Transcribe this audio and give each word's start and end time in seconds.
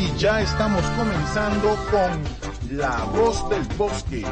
y 0.00 0.18
ya 0.18 0.40
estamos 0.40 0.82
comenzando 0.96 1.76
con 1.90 2.78
La 2.78 3.04
Voz 3.04 3.46
del 3.50 3.62
Bosque, 3.76 4.24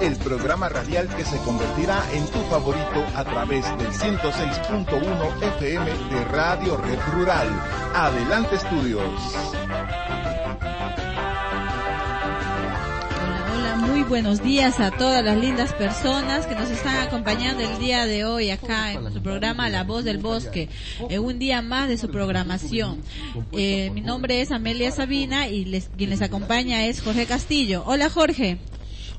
el 0.00 0.16
programa 0.16 0.68
radial 0.68 1.06
que 1.14 1.24
se 1.24 1.38
convertirá 1.38 2.02
en 2.12 2.26
tu 2.26 2.40
favorito 2.50 3.04
a 3.14 3.24
través 3.24 3.64
del 3.78 3.88
106.1 3.88 5.42
FM 5.58 5.90
de 6.10 6.24
Radio 6.24 6.76
Red 6.78 6.98
Rural. 7.14 7.48
Adelante 7.94 8.56
estudios. 8.56 9.12
Muy 13.96 14.04
buenos 14.04 14.42
días 14.42 14.78
a 14.78 14.90
todas 14.90 15.24
las 15.24 15.38
lindas 15.38 15.72
personas 15.72 16.44
que 16.44 16.54
nos 16.54 16.68
están 16.68 16.98
acompañando 16.98 17.62
el 17.62 17.78
día 17.78 18.04
de 18.04 18.26
hoy 18.26 18.50
acá 18.50 18.92
en 18.92 19.00
nuestro 19.00 19.22
programa 19.22 19.70
La 19.70 19.84
Voz 19.84 20.04
del 20.04 20.18
Bosque, 20.18 20.68
en 21.08 21.24
un 21.24 21.38
día 21.38 21.62
más 21.62 21.88
de 21.88 21.96
su 21.96 22.10
programación. 22.10 23.00
Eh, 23.52 23.90
mi 23.94 24.02
nombre 24.02 24.42
es 24.42 24.52
Amelia 24.52 24.92
Sabina 24.92 25.48
y 25.48 25.64
quien 25.96 26.10
les 26.10 26.20
acompaña 26.20 26.84
es 26.84 27.00
Jorge 27.00 27.24
Castillo. 27.24 27.84
Hola 27.86 28.10
Jorge. 28.10 28.58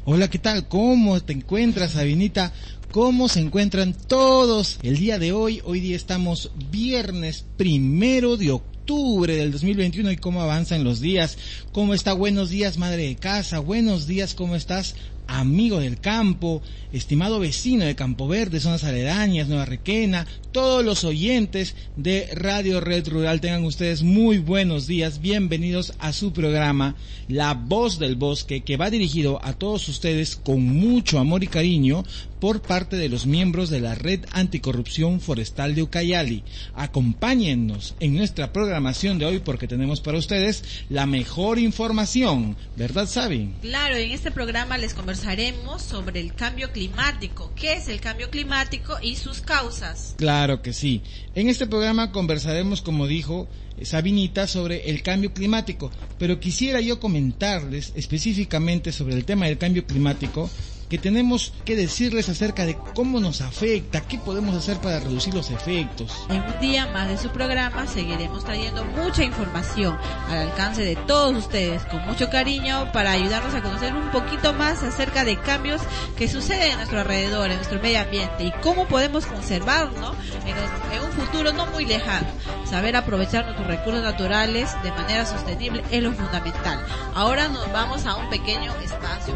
Hola, 0.05 0.29
¿qué 0.29 0.37
tal? 0.37 0.67
¿Cómo 0.67 1.19
te 1.21 1.33
encuentras, 1.33 1.93
Sabinita? 1.93 2.53
¿Cómo 2.91 3.29
se 3.29 3.39
encuentran 3.39 3.95
todos 3.95 4.77
el 4.83 4.97
día 4.97 5.17
de 5.17 5.31
hoy? 5.31 5.59
Hoy 5.65 5.79
día 5.79 5.95
estamos 5.95 6.51
viernes 6.69 7.47
primero 7.57 8.37
de 8.37 8.51
octubre 8.51 8.76
octubre 8.87 9.35
del 9.35 9.51
2021 9.51 10.11
y 10.11 10.15
cómo 10.15 10.41
avanzan 10.41 10.85
los 10.85 11.01
días. 11.01 11.37
¿Cómo 11.73 11.93
está? 11.93 12.13
Buenos 12.13 12.49
días, 12.49 12.77
madre 12.77 13.05
de 13.05 13.17
casa. 13.17 13.59
Buenos 13.59 14.07
días, 14.07 14.33
¿cómo 14.33 14.55
estás? 14.55 14.95
Amigo 15.27 15.79
del 15.79 15.99
campo, 15.99 16.61
estimado 16.93 17.39
vecino 17.39 17.85
de 17.85 17.95
Campo 17.95 18.27
Verde, 18.27 18.59
zonas 18.59 18.83
aledañas, 18.83 19.47
Nueva 19.47 19.65
Requena, 19.65 20.25
todos 20.51 20.83
los 20.83 21.03
oyentes 21.03 21.75
de 21.97 22.29
Radio 22.33 22.79
Red 22.79 23.09
Rural, 23.09 23.41
tengan 23.41 23.65
ustedes 23.65 24.01
muy 24.01 24.37
buenos 24.37 24.87
días, 24.87 25.19
bienvenidos 25.19 25.93
a 25.99 26.13
su 26.13 26.31
programa 26.31 26.95
La 27.27 27.53
Voz 27.53 27.99
del 27.99 28.15
Bosque, 28.15 28.61
que 28.61 28.77
va 28.77 28.89
dirigido 28.89 29.39
a 29.43 29.53
todos 29.53 29.87
ustedes 29.89 30.35
con 30.37 30.61
mucho 30.63 31.19
amor 31.19 31.43
y 31.43 31.47
cariño 31.47 32.03
por 32.39 32.61
parte 32.61 32.95
de 32.95 33.09
los 33.09 33.25
miembros 33.25 33.69
de 33.69 33.79
la 33.79 33.95
Red 33.95 34.25
Anticorrupción 34.31 35.19
Forestal 35.19 35.73
de 35.73 35.81
Ucayali. 35.83 36.43
Acompáñennos 36.75 37.95
en 37.99 38.15
nuestra 38.15 38.53
programación 38.53 39.17
de 39.17 39.25
hoy 39.25 39.39
porque 39.39 39.67
tenemos 39.67 40.01
para 40.01 40.19
ustedes 40.19 40.63
la 40.89 41.07
mejor 41.07 41.57
información, 41.57 42.55
¿verdad, 42.75 43.07
Sabi? 43.07 43.51
Claro, 43.61 43.95
en 43.95 44.11
este 44.11 44.29
programa 44.29 44.77
les 44.77 44.93
conversamos 44.93 45.16
conversaremos 45.17 45.81
sobre 45.81 46.19
el 46.19 46.35
cambio 46.35 46.71
climático. 46.71 47.51
¿Qué 47.55 47.73
es 47.73 47.87
el 47.87 47.99
cambio 47.99 48.29
climático 48.29 48.97
y 49.01 49.15
sus 49.15 49.41
causas? 49.41 50.13
Claro 50.15 50.61
que 50.61 50.73
sí. 50.73 51.01
En 51.33 51.49
este 51.49 51.65
programa 51.65 52.11
conversaremos, 52.11 52.83
como 52.83 53.07
dijo 53.07 53.47
Sabinita, 53.81 54.45
sobre 54.45 54.91
el 54.91 55.01
cambio 55.01 55.33
climático. 55.33 55.89
Pero 56.19 56.39
quisiera 56.39 56.81
yo 56.81 56.99
comentarles 56.99 57.93
específicamente 57.95 58.91
sobre 58.91 59.15
el 59.15 59.25
tema 59.25 59.47
del 59.47 59.57
cambio 59.57 59.87
climático 59.87 60.51
que 60.89 60.97
tenemos 60.97 61.53
que 61.65 61.75
decirles 61.75 62.29
acerca 62.29 62.65
de 62.65 62.77
cómo 62.95 63.19
nos 63.19 63.41
afecta, 63.41 64.01
qué 64.01 64.17
podemos 64.17 64.55
hacer 64.55 64.77
para 64.77 64.99
reducir 64.99 65.33
los 65.33 65.51
efectos. 65.51 66.25
En 66.29 66.41
un 66.41 66.59
día 66.59 66.87
más 66.87 67.07
de 67.09 67.17
su 67.17 67.29
programa 67.29 67.87
seguiremos 67.87 68.45
trayendo 68.45 68.85
mucha 68.85 69.23
información 69.23 69.97
al 70.29 70.37
alcance 70.49 70.83
de 70.83 70.95
todos 70.95 71.35
ustedes 71.35 71.83
con 71.85 72.05
mucho 72.05 72.29
cariño 72.29 72.91
para 72.93 73.11
ayudarnos 73.11 73.53
a 73.53 73.61
conocer 73.61 73.93
un 73.93 74.09
poquito 74.11 74.53
más 74.53 74.83
acerca 74.83 75.25
de 75.25 75.37
cambios 75.37 75.81
que 76.17 76.27
suceden 76.27 76.71
en 76.71 76.77
nuestro 76.77 76.99
alrededor, 76.99 77.49
en 77.49 77.57
nuestro 77.57 77.81
medio 77.81 78.01
ambiente 78.01 78.45
y 78.45 78.51
cómo 78.61 78.87
podemos 78.87 79.25
conservarlo 79.25 80.15
en, 80.45 80.57
un 81.03 81.11
futuro 81.11 81.51
no 81.51 81.65
muy 81.67 81.85
lejano. 81.85 82.27
Saber 82.69 82.95
aprovechar 82.95 83.45
nuestros 83.45 83.67
recursos 83.67 84.03
naturales 84.03 84.69
de 84.83 84.91
manera 84.91 85.25
sostenible 85.25 85.83
es 85.91 86.03
lo 86.03 86.11
fundamental. 86.13 86.85
Ahora 87.13 87.47
nos 87.47 87.71
vamos 87.71 88.05
a 88.05 88.15
un 88.15 88.29
pequeño 88.29 88.71
espacio. 88.83 89.35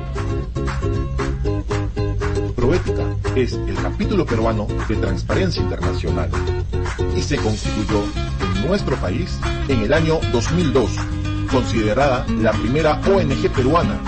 Proética 2.54 3.04
es 3.36 3.54
el 3.54 3.76
capítulo 3.76 4.26
peruano 4.26 4.68
de 4.88 4.96
Transparencia 4.96 5.62
Internacional 5.62 6.30
y 7.16 7.22
se 7.22 7.38
constituyó 7.38 8.04
en 8.56 8.68
nuestro 8.68 8.96
país 8.98 9.38
en 9.68 9.82
el 9.82 9.94
año 9.94 10.20
2002, 10.32 10.92
considerada 11.52 12.26
la 12.42 12.52
primera 12.52 13.00
ONG 13.08 13.50
peruana 13.54 14.00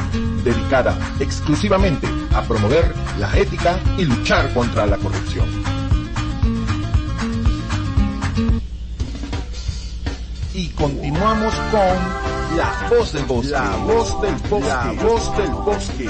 dedicada 0.43 0.97
exclusivamente 1.19 2.07
a 2.33 2.41
promover 2.43 2.93
la 3.19 3.37
ética 3.37 3.79
y 3.97 4.05
luchar 4.05 4.53
contra 4.53 4.85
la 4.85 4.97
corrupción. 4.97 5.47
Y 10.53 10.67
continuamos 10.69 11.55
con 11.71 12.57
La 12.57 12.87
Voz 12.89 13.13
del 13.13 13.25
Bosque. 13.25 13.51
La 13.51 13.75
Voz 13.77 14.21
del 14.21 14.35
Bosque. 14.49 14.67
La 14.67 15.03
Voz 15.03 15.37
del 15.37 15.49
Bosque. 15.49 16.09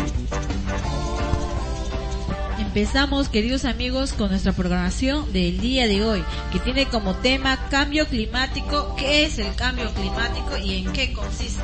Empezamos, 2.75 3.29
queridos 3.29 3.65
amigos, 3.65 4.13
con 4.13 4.31
nuestra 4.31 4.51
programación 4.51 5.31
del 5.31 5.61
día 5.61 5.87
de 5.87 6.03
hoy, 6.03 6.23
que 6.51 6.57
tiene 6.57 6.87
como 6.87 7.13
tema 7.13 7.69
cambio 7.69 8.07
climático. 8.07 8.95
¿Qué 8.97 9.25
es 9.25 9.37
el 9.37 9.53
cambio 9.53 9.93
climático 9.93 10.57
y 10.57 10.77
en 10.77 10.91
qué 10.91 11.13
consiste? 11.13 11.61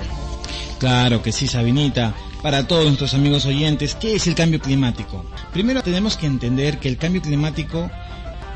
Claro 0.78 1.24
que 1.24 1.32
sí, 1.32 1.48
Sabinita. 1.48 2.14
Para 2.44 2.68
todos 2.68 2.86
nuestros 2.86 3.16
amigos 3.16 3.48
oyentes, 3.48 3.96
¿qué 3.96 4.18
es 4.18 4.28
el 4.28 4.36
cambio 4.36 4.60
climático? 4.60 5.26
Primero 5.52 5.82
tenemos 5.82 6.16
que 6.16 6.28
entender 6.28 6.80
que 6.80 6.90
el 6.90 6.98
cambio 6.98 7.24
climático 7.24 7.90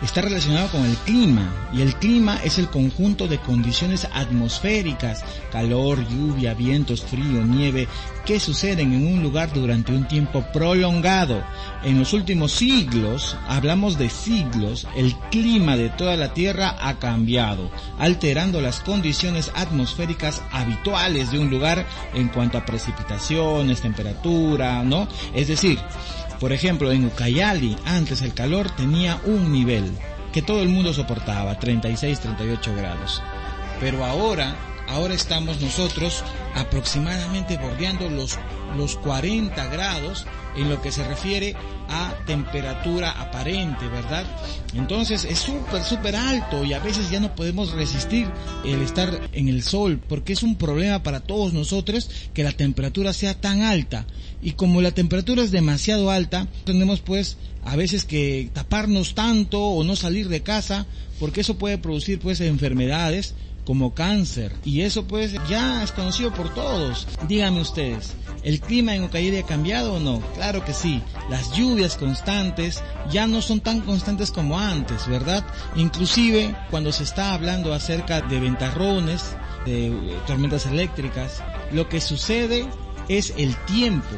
está 0.04 0.22
relacionado 0.22 0.68
con 0.70 0.86
el 0.86 0.96
clima 0.98 1.70
y 1.74 1.82
el 1.82 1.96
clima 1.96 2.38
es 2.44 2.58
el 2.58 2.70
conjunto 2.70 3.28
de 3.28 3.40
condiciones 3.40 4.08
atmosféricas, 4.14 5.24
calor, 5.52 6.06
lluvia, 6.08 6.54
vientos, 6.54 7.04
frío, 7.04 7.44
nieve, 7.44 7.88
que 8.26 8.40
suceden 8.40 8.94
en 8.94 9.08
un 9.08 9.24
lugar 9.24 9.54
durante 9.54 9.92
un 9.92 10.08
tiempo 10.08 10.46
prolongado. 10.54 11.44
En 11.84 12.00
los 12.00 12.14
últimos 12.14 12.52
siglos, 12.52 13.36
hablamos 13.48 13.98
de 13.98 14.10
siglos, 14.10 14.88
el 14.96 15.16
clima 15.32 15.78
de 15.78 15.90
toda 15.90 16.16
la 16.16 16.34
Tierra 16.34 16.76
ha 16.80 17.00
cambiado, 17.00 17.72
alterando 17.98 18.62
las 18.62 18.80
condiciones 18.82 19.52
atmosféricas 19.56 20.42
habituales 20.52 21.32
de 21.32 21.40
un 21.40 21.50
lugar 21.50 21.86
en 22.14 22.28
cuanto 22.30 22.58
a 22.58 22.66
precipitaciones, 22.66 23.82
temperatura, 23.82 24.84
¿no? 24.84 25.08
Es 25.34 25.48
decir, 25.48 25.80
por 26.44 26.52
ejemplo, 26.52 26.92
en 26.92 27.06
Ucayali 27.06 27.78
antes 27.86 28.22
el 28.22 28.34
calor 28.34 28.70
tenía 28.70 29.18
un 29.24 29.50
nivel 29.50 29.90
que 30.34 30.42
todo 30.42 30.62
el 30.62 30.68
mundo 30.68 30.94
soportaba, 30.94 31.58
36, 31.58 32.20
38 32.20 32.76
grados. 32.76 33.24
Pero 33.80 34.04
ahora, 34.04 34.54
ahora 34.94 35.16
estamos 35.16 35.60
nosotros 35.60 36.24
aproximadamente 36.54 37.58
bordeando 37.58 38.10
los, 38.10 38.38
los 38.78 38.96
40 38.98 39.66
grados 39.70 40.28
en 40.56 40.70
lo 40.70 40.84
que 40.84 40.92
se 40.92 41.04
refiere 41.04 41.56
a 41.90 42.14
temperatura 42.28 43.10
aparente, 43.10 43.88
¿verdad? 43.88 44.24
Entonces 44.76 45.26
es 45.26 45.40
súper, 45.40 45.84
súper 45.84 46.16
alto 46.16 46.64
y 46.64 46.74
a 46.74 46.80
veces 46.80 47.10
ya 47.10 47.20
no 47.20 47.34
podemos 47.34 47.72
resistir 47.72 48.28
el 48.64 48.84
estar 48.84 49.30
en 49.34 49.48
el 49.48 49.64
sol 49.64 50.00
porque 50.08 50.34
es 50.34 50.44
un 50.44 50.58
problema 50.58 51.02
para 51.02 51.22
todos 51.22 51.54
nosotros 51.54 52.12
que 52.36 52.44
la 52.44 52.52
temperatura 52.52 53.14
sea 53.14 53.34
tan 53.34 53.64
alta. 53.64 54.06
Y 54.44 54.52
como 54.52 54.80
la 54.82 54.92
temperatura 54.92 55.42
es 55.42 55.50
demasiado 55.50 56.12
alta, 56.12 56.48
tenemos 56.66 57.00
pues 57.00 57.38
a 57.66 57.76
veces 57.76 58.06
que 58.06 58.52
taparnos 58.54 59.16
tanto 59.16 59.60
o 59.60 59.84
no 59.84 59.96
salir 59.96 60.30
de 60.30 60.44
casa 60.44 60.86
porque 61.20 61.42
eso 61.42 61.58
puede 61.58 61.80
producir 61.80 62.20
pues 62.20 62.42
enfermedades 62.42 63.34
como 63.66 63.94
cáncer. 63.94 64.54
Y 64.64 64.82
eso 64.82 65.06
pues 65.06 65.34
ya 65.50 65.84
es 65.84 65.92
conocido 65.92 66.34
por 66.34 66.54
todos. 66.54 67.08
Díganme 67.28 67.62
ustedes, 67.62 68.14
¿el 68.44 68.60
clima 68.60 68.96
en 68.96 69.04
Ucayali 69.04 69.38
ha 69.38 69.46
cambiado 69.46 69.94
o 69.96 70.00
no? 70.00 70.20
Claro 70.36 70.64
que 70.66 70.74
sí. 70.74 71.02
Las 71.30 71.52
lluvias 71.54 71.96
constantes 71.96 72.82
ya 73.12 73.28
no 73.28 73.42
son 73.42 73.62
tan 73.62 73.82
constantes 73.82 74.32
como 74.32 74.60
antes, 74.60 75.08
¿verdad? 75.08 75.46
Inclusive 75.76 76.56
cuando 76.70 76.92
se 76.92 77.04
está 77.04 77.34
hablando 77.34 77.74
acerca 77.74 78.22
de 78.22 78.40
ventarrones, 78.40 79.36
de 79.66 80.18
tormentas 80.28 80.66
eléctricas, 80.66 81.42
lo 81.72 81.88
que 81.88 82.02
sucede 82.02 82.68
es 83.08 83.34
el 83.38 83.56
tiempo. 83.66 84.16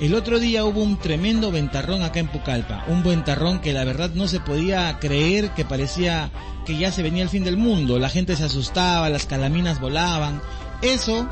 El 0.00 0.14
otro 0.14 0.40
día 0.40 0.64
hubo 0.64 0.82
un 0.82 0.96
tremendo 0.96 1.52
ventarrón 1.52 2.02
acá 2.02 2.20
en 2.20 2.28
Pucallpa, 2.28 2.84
un 2.88 3.02
ventarrón 3.02 3.60
que 3.60 3.74
la 3.74 3.84
verdad 3.84 4.10
no 4.14 4.28
se 4.28 4.40
podía 4.40 4.98
creer 4.98 5.50
que 5.50 5.66
parecía 5.66 6.30
que 6.64 6.78
ya 6.78 6.90
se 6.90 7.02
venía 7.02 7.22
el 7.22 7.28
fin 7.28 7.44
del 7.44 7.58
mundo, 7.58 7.98
la 7.98 8.08
gente 8.08 8.34
se 8.34 8.44
asustaba, 8.44 9.10
las 9.10 9.26
calaminas 9.26 9.78
volaban, 9.78 10.40
eso, 10.80 11.28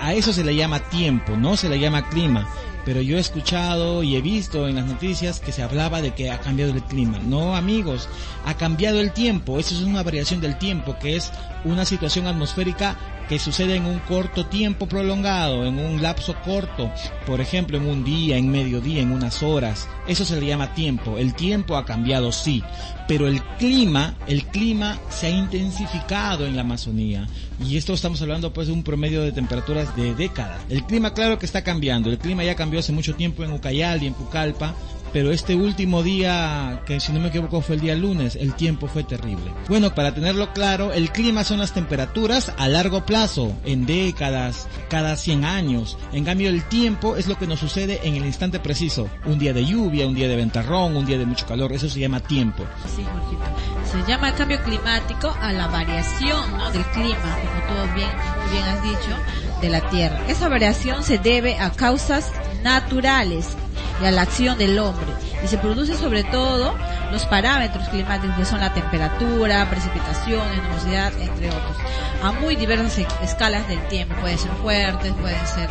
a 0.00 0.14
eso 0.14 0.32
se 0.32 0.42
le 0.42 0.56
llama 0.56 0.80
tiempo, 0.80 1.36
no 1.36 1.56
se 1.56 1.68
le 1.68 1.78
llama 1.78 2.08
clima, 2.08 2.48
pero 2.84 3.00
yo 3.00 3.16
he 3.16 3.20
escuchado 3.20 4.02
y 4.02 4.16
he 4.16 4.20
visto 4.20 4.66
en 4.66 4.74
las 4.74 4.86
noticias 4.86 5.38
que 5.38 5.52
se 5.52 5.62
hablaba 5.62 6.02
de 6.02 6.12
que 6.12 6.32
ha 6.32 6.40
cambiado 6.40 6.72
el 6.72 6.82
clima. 6.82 7.20
No, 7.20 7.54
amigos, 7.54 8.08
ha 8.44 8.54
cambiado 8.54 8.98
el 8.98 9.12
tiempo. 9.12 9.60
Eso 9.60 9.74
es 9.76 9.82
una 9.82 10.02
variación 10.02 10.40
del 10.40 10.58
tiempo, 10.58 10.96
que 10.98 11.14
es 11.14 11.30
una 11.64 11.84
situación 11.84 12.26
atmosférica 12.26 12.96
que 13.32 13.38
sucede 13.38 13.76
en 13.76 13.86
un 13.86 13.98
corto 14.00 14.44
tiempo 14.44 14.86
prolongado, 14.86 15.64
en 15.64 15.78
un 15.78 16.02
lapso 16.02 16.36
corto, 16.44 16.92
por 17.24 17.40
ejemplo, 17.40 17.78
en 17.78 17.88
un 17.88 18.04
día, 18.04 18.36
en 18.36 18.50
mediodía, 18.50 19.00
en 19.00 19.10
unas 19.10 19.42
horas. 19.42 19.88
Eso 20.06 20.26
se 20.26 20.38
le 20.38 20.46
llama 20.46 20.74
tiempo. 20.74 21.16
El 21.16 21.32
tiempo 21.32 21.78
ha 21.78 21.86
cambiado, 21.86 22.30
sí, 22.30 22.62
pero 23.08 23.26
el 23.26 23.42
clima, 23.56 24.16
el 24.26 24.44
clima 24.44 24.98
se 25.08 25.28
ha 25.28 25.30
intensificado 25.30 26.44
en 26.44 26.56
la 26.56 26.60
Amazonía. 26.60 27.26
Y 27.58 27.78
esto 27.78 27.94
estamos 27.94 28.20
hablando 28.20 28.52
pues 28.52 28.66
de 28.66 28.74
un 28.74 28.82
promedio 28.82 29.22
de 29.22 29.32
temperaturas 29.32 29.96
de 29.96 30.14
décadas. 30.14 30.60
El 30.68 30.84
clima 30.84 31.14
claro 31.14 31.38
que 31.38 31.46
está 31.46 31.64
cambiando. 31.64 32.10
El 32.10 32.18
clima 32.18 32.44
ya 32.44 32.54
cambió 32.54 32.80
hace 32.80 32.92
mucho 32.92 33.14
tiempo 33.14 33.44
en 33.44 33.52
Ucayali, 33.52 34.08
en 34.08 34.12
Pucallpa, 34.12 34.74
pero 35.12 35.30
este 35.30 35.54
último 35.54 36.02
día, 36.02 36.82
que 36.86 37.00
si 37.00 37.12
no 37.12 37.20
me 37.20 37.28
equivoco 37.28 37.60
fue 37.60 37.74
el 37.74 37.80
día 37.80 37.94
lunes, 37.94 38.36
el 38.36 38.54
tiempo 38.54 38.86
fue 38.86 39.04
terrible. 39.04 39.52
Bueno, 39.68 39.94
para 39.94 40.14
tenerlo 40.14 40.52
claro, 40.52 40.92
el 40.92 41.10
clima 41.10 41.44
son 41.44 41.58
las 41.58 41.72
temperaturas 41.72 42.52
a 42.56 42.68
largo 42.68 43.04
plazo, 43.04 43.54
en 43.64 43.84
décadas, 43.86 44.68
cada 44.88 45.16
100 45.16 45.44
años. 45.44 45.98
En 46.12 46.24
cambio, 46.24 46.48
el 46.48 46.64
tiempo 46.64 47.16
es 47.16 47.26
lo 47.26 47.38
que 47.38 47.46
nos 47.46 47.60
sucede 47.60 48.00
en 48.04 48.16
el 48.16 48.24
instante 48.24 48.58
preciso. 48.58 49.08
Un 49.26 49.38
día 49.38 49.52
de 49.52 49.64
lluvia, 49.64 50.06
un 50.06 50.14
día 50.14 50.28
de 50.28 50.36
ventarrón, 50.36 50.96
un 50.96 51.06
día 51.06 51.18
de 51.18 51.26
mucho 51.26 51.46
calor, 51.46 51.72
eso 51.72 51.88
se 51.88 52.00
llama 52.00 52.20
tiempo. 52.20 52.64
Sí, 52.94 53.04
Jorgito. 53.04 53.42
Se 53.90 54.10
llama 54.10 54.34
cambio 54.34 54.62
climático 54.62 55.34
a 55.40 55.52
la 55.52 55.66
variación 55.66 56.56
¿no? 56.56 56.70
del 56.70 56.84
clima, 56.86 57.18
como 57.18 57.88
tú 57.88 57.94
bien, 57.94 58.08
bien 58.50 58.64
has 58.64 58.82
dicho, 58.82 59.16
de 59.60 59.68
la 59.68 59.90
Tierra. 59.90 60.18
Esa 60.28 60.48
variación 60.48 61.02
se 61.02 61.18
debe 61.18 61.58
a 61.58 61.70
causas 61.70 62.32
naturales 62.62 63.56
y 64.00 64.06
a 64.06 64.10
la 64.10 64.22
acción 64.22 64.58
del 64.58 64.78
hombre. 64.78 65.06
Y 65.42 65.48
se 65.48 65.58
produce 65.58 65.96
sobre 65.96 66.24
todo 66.24 66.74
los 67.10 67.26
parámetros 67.26 67.88
climáticos 67.88 68.36
que 68.36 68.44
son 68.44 68.60
la 68.60 68.72
temperatura, 68.72 69.68
precipitación, 69.68 70.42
nubosidad, 70.56 71.12
entre 71.20 71.48
otros, 71.48 71.76
a 72.22 72.32
muy 72.32 72.56
diversas 72.56 72.98
e-, 72.98 73.06
escalas 73.22 73.66
del 73.68 73.80
tiempo. 73.88 74.14
Pueden 74.20 74.38
ser 74.38 74.50
fuertes, 74.62 75.12
pueden 75.14 75.46
ser 75.46 75.68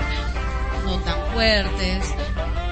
no 0.85 0.97
tan 1.00 1.19
fuertes, 1.33 2.13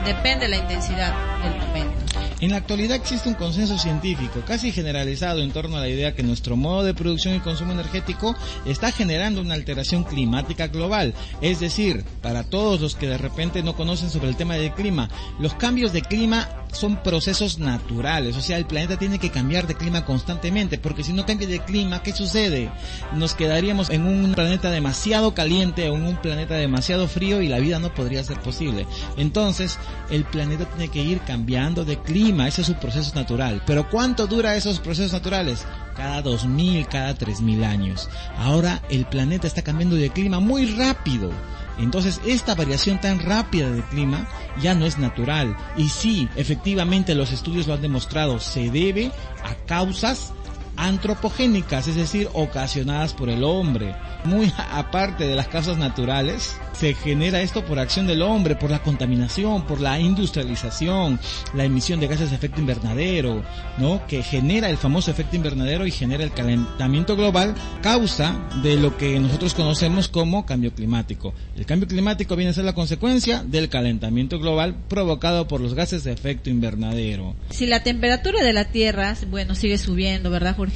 depende 0.05 0.45
de 0.45 0.49
la 0.49 0.57
intensidad 0.57 1.13
del 1.43 1.57
momento. 1.59 1.98
En 2.41 2.51
la 2.51 2.57
actualidad 2.57 2.95
existe 2.95 3.27
un 3.27 3.35
consenso 3.35 3.77
científico 3.77 4.41
casi 4.47 4.71
generalizado 4.71 5.41
en 5.41 5.51
torno 5.51 5.75
a 5.75 5.81
la 5.81 5.89
idea 5.89 6.15
que 6.15 6.23
nuestro 6.23 6.55
modo 6.55 6.83
de 6.83 6.93
producción 6.93 7.35
y 7.35 7.41
consumo 7.41 7.73
energético 7.73 8.33
está 8.65 8.93
generando 8.93 9.41
una 9.41 9.55
alteración 9.55 10.05
climática 10.05 10.67
global. 10.67 11.13
Es 11.41 11.59
decir, 11.59 12.05
para 12.21 12.45
todos 12.45 12.79
los 12.79 12.95
que 12.95 13.07
de 13.07 13.17
repente 13.17 13.61
no 13.61 13.75
conocen 13.75 14.09
sobre 14.09 14.29
el 14.29 14.37
tema 14.37 14.55
del 14.55 14.73
clima, 14.73 15.09
los 15.37 15.53
cambios 15.55 15.91
de 15.91 16.01
clima 16.01 16.47
son 16.71 17.01
procesos 17.03 17.59
naturales, 17.59 18.35
o 18.35 18.41
sea, 18.41 18.57
el 18.57 18.65
planeta 18.65 18.97
tiene 18.97 19.19
que 19.19 19.31
cambiar 19.31 19.67
de 19.67 19.75
clima 19.75 20.05
constantemente, 20.05 20.77
porque 20.77 21.03
si 21.03 21.13
no 21.13 21.25
cambia 21.25 21.47
de 21.47 21.59
clima, 21.59 22.03
¿qué 22.03 22.13
sucede? 22.13 22.71
Nos 23.13 23.35
quedaríamos 23.35 23.89
en 23.89 24.05
un 24.05 24.33
planeta 24.33 24.69
demasiado 24.71 25.33
caliente 25.33 25.87
en 25.87 26.03
un 26.03 26.17
planeta 26.17 26.55
demasiado 26.55 27.07
frío 27.07 27.41
y 27.41 27.47
la 27.47 27.59
vida 27.59 27.79
no 27.79 27.93
podría 27.93 28.23
ser 28.23 28.39
posible. 28.39 28.85
Entonces, 29.17 29.77
el 30.09 30.23
planeta 30.25 30.65
tiene 30.65 30.89
que 30.89 31.01
ir 31.01 31.19
cambiando 31.21 31.85
de 31.85 31.99
clima, 31.99 32.47
ese 32.47 32.61
es 32.61 32.67
su 32.67 32.75
proceso 32.75 33.13
natural. 33.15 33.61
Pero 33.65 33.89
¿cuánto 33.89 34.27
dura 34.27 34.55
esos 34.55 34.79
procesos 34.79 35.13
naturales? 35.13 35.65
Cada 35.95 36.21
2000, 36.21 36.87
cada 36.87 37.13
3000 37.13 37.63
años. 37.63 38.09
Ahora 38.37 38.81
el 38.89 39.05
planeta 39.05 39.47
está 39.47 39.61
cambiando 39.61 39.95
de 39.95 40.09
clima 40.09 40.39
muy 40.39 40.65
rápido. 40.75 41.31
Entonces, 41.79 42.19
esta 42.25 42.55
variación 42.55 42.99
tan 42.99 43.19
rápida 43.19 43.69
del 43.69 43.83
clima 43.83 44.27
ya 44.61 44.75
no 44.75 44.85
es 44.85 44.97
natural. 44.97 45.55
Y 45.77 45.89
sí, 45.89 46.29
efectivamente 46.35 47.15
los 47.15 47.31
estudios 47.31 47.67
lo 47.67 47.73
han 47.73 47.81
demostrado, 47.81 48.39
se 48.39 48.69
debe 48.69 49.11
a 49.43 49.55
causas 49.65 50.33
antropogénicas, 50.79 51.87
es 51.87 51.95
decir, 51.95 52.29
ocasionadas 52.33 53.13
por 53.13 53.29
el 53.29 53.43
hombre. 53.43 53.95
Muy 54.23 54.51
aparte 54.71 55.27
de 55.27 55.35
las 55.35 55.47
causas 55.47 55.77
naturales, 55.77 56.57
se 56.73 56.93
genera 56.93 57.41
esto 57.41 57.65
por 57.65 57.77
acción 57.77 58.07
del 58.07 58.21
hombre, 58.21 58.55
por 58.55 58.71
la 58.71 58.81
contaminación, 58.81 59.65
por 59.65 59.81
la 59.81 59.99
industrialización, 59.99 61.19
la 61.53 61.65
emisión 61.65 61.99
de 61.99 62.07
gases 62.07 62.29
de 62.29 62.37
efecto 62.37 62.61
invernadero, 62.61 63.43
¿no? 63.77 64.05
Que 64.07 64.23
genera 64.23 64.69
el 64.69 64.77
famoso 64.77 65.11
efecto 65.11 65.35
invernadero 65.35 65.85
y 65.85 65.91
genera 65.91 66.23
el 66.23 66.31
calentamiento 66.31 67.17
global, 67.17 67.53
causa 67.81 68.39
de 68.63 68.77
lo 68.77 68.95
que 68.95 69.19
nosotros 69.19 69.53
conocemos 69.53 70.07
como 70.07 70.45
cambio 70.45 70.73
climático. 70.73 71.33
El 71.57 71.65
cambio 71.65 71.87
climático 71.87 72.35
viene 72.37 72.51
a 72.51 72.53
ser 72.53 72.63
la 72.63 72.73
consecuencia 72.73 73.43
del 73.43 73.67
calentamiento 73.67 74.39
global 74.39 74.75
provocado 74.87 75.47
por 75.47 75.59
los 75.59 75.73
gases 75.73 76.05
de 76.05 76.13
efecto 76.13 76.49
invernadero. 76.49 77.35
Si 77.49 77.65
la 77.65 77.83
temperatura 77.83 78.41
de 78.41 78.53
la 78.53 78.65
Tierra, 78.65 79.15
bueno, 79.29 79.55
sigue 79.55 79.77
subiendo, 79.77 80.29
¿verdad, 80.29 80.55
Jorge? 80.55 80.68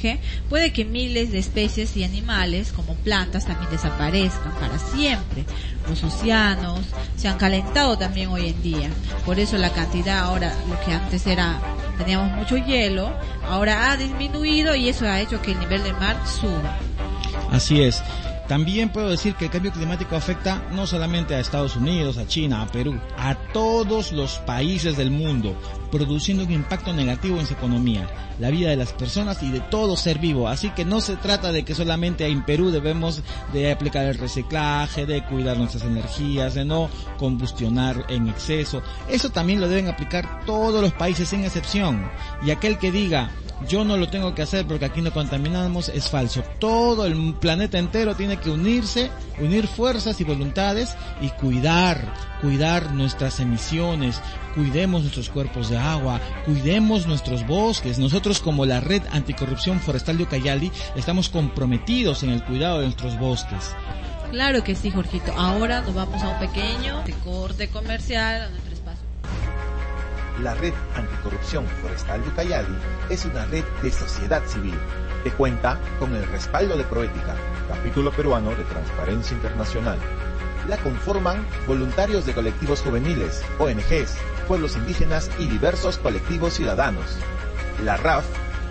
Puede 0.48 0.72
que 0.72 0.84
miles 0.84 1.32
de 1.32 1.38
especies 1.38 1.96
y 1.96 2.04
animales, 2.04 2.72
como 2.72 2.94
plantas, 2.96 3.46
también 3.46 3.70
desaparezcan 3.70 4.52
para 4.54 4.78
siempre 4.78 5.44
los 5.88 6.02
océanos 6.02 6.80
se 7.16 7.28
han 7.28 7.38
calentado 7.38 7.98
también 7.98 8.28
hoy 8.30 8.48
en 8.48 8.62
día. 8.62 8.90
Por 9.24 9.38
eso 9.38 9.58
la 9.58 9.70
cantidad 9.70 10.20
ahora, 10.20 10.52
lo 10.68 10.80
que 10.84 10.92
antes 10.92 11.26
era, 11.26 11.60
teníamos 11.98 12.36
mucho 12.36 12.56
hielo, 12.56 13.12
ahora 13.48 13.90
ha 13.90 13.96
disminuido 13.96 14.74
y 14.74 14.88
eso 14.88 15.06
ha 15.06 15.20
hecho 15.20 15.40
que 15.42 15.52
el 15.52 15.60
nivel 15.60 15.82
del 15.82 15.94
mar 15.94 16.16
suba. 16.26 16.78
Así 17.50 17.82
es. 17.82 18.02
También 18.48 18.90
puedo 18.90 19.08
decir 19.08 19.34
que 19.34 19.46
el 19.46 19.50
cambio 19.50 19.72
climático 19.72 20.16
afecta 20.16 20.62
no 20.72 20.86
solamente 20.86 21.34
a 21.34 21.40
Estados 21.40 21.76
Unidos, 21.76 22.18
a 22.18 22.26
China, 22.26 22.60
a 22.60 22.66
Perú, 22.66 23.00
a 23.16 23.34
todos 23.34 24.12
los 24.12 24.38
países 24.40 24.98
del 24.98 25.10
mundo, 25.10 25.56
produciendo 25.90 26.44
un 26.44 26.52
impacto 26.52 26.92
negativo 26.92 27.40
en 27.40 27.46
su 27.46 27.54
economía, 27.54 28.06
la 28.38 28.50
vida 28.50 28.68
de 28.68 28.76
las 28.76 28.92
personas 28.92 29.42
y 29.42 29.50
de 29.50 29.60
todo 29.60 29.96
ser 29.96 30.18
vivo. 30.18 30.46
Así 30.46 30.68
que 30.70 30.84
no 30.84 31.00
se 31.00 31.16
trata 31.16 31.52
de 31.52 31.64
que 31.64 31.74
solamente 31.74 32.26
en 32.26 32.44
Perú 32.44 32.70
debemos 32.70 33.22
de 33.54 33.72
aplicar 33.72 34.04
el 34.04 34.18
reciclaje, 34.18 35.06
de 35.06 35.24
cuidar 35.24 35.56
nuestras 35.56 35.84
energías, 35.84 36.52
de 36.52 36.66
no 36.66 36.90
combustionar 37.16 38.04
en 38.10 38.28
exceso. 38.28 38.82
Eso 39.08 39.30
también 39.30 39.60
lo 39.60 39.68
deben 39.68 39.88
aplicar 39.88 40.44
todos 40.44 40.82
los 40.82 40.92
países 40.92 41.30
sin 41.30 41.44
excepción. 41.44 42.10
Y 42.44 42.50
aquel 42.50 42.76
que 42.76 42.92
diga, 42.92 43.30
yo 43.68 43.84
no 43.84 43.96
lo 43.96 44.08
tengo 44.08 44.34
que 44.34 44.42
hacer 44.42 44.66
porque 44.66 44.84
aquí 44.84 45.00
no 45.00 45.12
contaminamos, 45.12 45.88
es 45.88 46.08
falso. 46.08 46.42
Todo 46.58 47.06
el 47.06 47.34
planeta 47.34 47.78
entero 47.78 48.14
tiene 48.14 48.38
que 48.38 48.50
unirse, 48.50 49.10
unir 49.38 49.66
fuerzas 49.66 50.20
y 50.20 50.24
voluntades 50.24 50.94
y 51.20 51.28
cuidar, 51.30 52.12
cuidar 52.40 52.92
nuestras 52.92 53.40
emisiones, 53.40 54.20
cuidemos 54.54 55.02
nuestros 55.02 55.28
cuerpos 55.28 55.68
de 55.68 55.78
agua, 55.78 56.20
cuidemos 56.44 57.06
nuestros 57.06 57.46
bosques. 57.46 57.98
Nosotros 57.98 58.40
como 58.40 58.66
la 58.66 58.80
Red 58.80 59.02
Anticorrupción 59.10 59.80
Forestal 59.80 60.18
de 60.18 60.24
Ucayali 60.24 60.70
estamos 60.96 61.28
comprometidos 61.28 62.22
en 62.22 62.30
el 62.30 62.42
cuidado 62.44 62.78
de 62.78 62.84
nuestros 62.84 63.18
bosques. 63.18 63.70
Claro 64.30 64.64
que 64.64 64.74
sí, 64.74 64.90
Jorgito. 64.90 65.32
Ahora 65.36 65.80
nos 65.82 65.94
vamos 65.94 66.22
a 66.22 66.28
un 66.28 66.38
pequeño 66.40 67.04
corte 67.24 67.68
comercial 67.68 68.50
la 70.42 70.54
Red 70.54 70.74
Anticorrupción 70.96 71.66
Forestal 71.82 72.22
de 72.22 72.28
Ucayali 72.28 72.76
es 73.08 73.24
una 73.24 73.44
red 73.46 73.64
de 73.82 73.90
sociedad 73.90 74.42
civil 74.46 74.74
que 75.22 75.30
cuenta 75.30 75.78
con 75.98 76.14
el 76.14 76.26
respaldo 76.28 76.76
de 76.76 76.84
Proética, 76.84 77.34
capítulo 77.68 78.10
peruano 78.10 78.50
de 78.50 78.64
Transparencia 78.64 79.34
Internacional. 79.34 79.98
La 80.68 80.76
conforman 80.78 81.46
voluntarios 81.66 82.26
de 82.26 82.34
colectivos 82.34 82.80
juveniles, 82.80 83.42
ONGs, 83.58 84.16
pueblos 84.48 84.76
indígenas 84.76 85.30
y 85.38 85.46
diversos 85.46 85.98
colectivos 85.98 86.54
ciudadanos. 86.54 87.04
La 87.84 87.96
RAF 87.96 88.24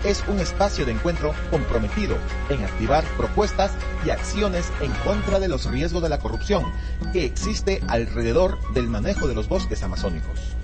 es 0.04 0.22
un 0.28 0.38
espacio 0.38 0.84
de 0.84 0.92
encuentro 0.92 1.32
comprometido 1.50 2.16
en 2.50 2.62
activar 2.62 3.04
propuestas 3.16 3.72
y 4.04 4.10
acciones 4.10 4.70
en 4.80 4.92
contra 5.04 5.40
de 5.40 5.48
los 5.48 5.64
riesgos 5.66 6.02
de 6.02 6.08
la 6.08 6.18
corrupción 6.18 6.64
que 7.12 7.24
existe 7.24 7.80
alrededor 7.88 8.58
del 8.74 8.88
manejo 8.88 9.26
de 9.26 9.34
los 9.34 9.48
bosques 9.48 9.82
amazónicos. 9.82 10.54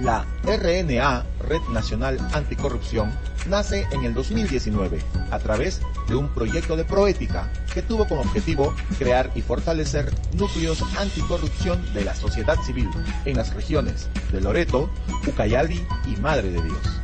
La 0.00 0.26
RNA, 0.44 1.24
Red 1.48 1.62
Nacional 1.72 2.18
Anticorrupción, 2.34 3.10
nace 3.48 3.86
en 3.92 4.04
el 4.04 4.12
2019 4.12 5.00
a 5.30 5.38
través 5.38 5.80
de 6.06 6.14
un 6.14 6.28
proyecto 6.28 6.76
de 6.76 6.84
proética 6.84 7.50
que 7.72 7.80
tuvo 7.80 8.06
como 8.06 8.20
objetivo 8.20 8.74
crear 8.98 9.30
y 9.34 9.40
fortalecer 9.40 10.12
núcleos 10.34 10.82
anticorrupción 10.98 11.82
de 11.94 12.04
la 12.04 12.14
sociedad 12.14 12.56
civil 12.60 12.90
en 13.24 13.38
las 13.38 13.54
regiones 13.54 14.10
de 14.32 14.42
Loreto, 14.42 14.90
Ucayali 15.26 15.82
y 16.06 16.20
Madre 16.20 16.50
de 16.50 16.62
Dios. 16.62 17.00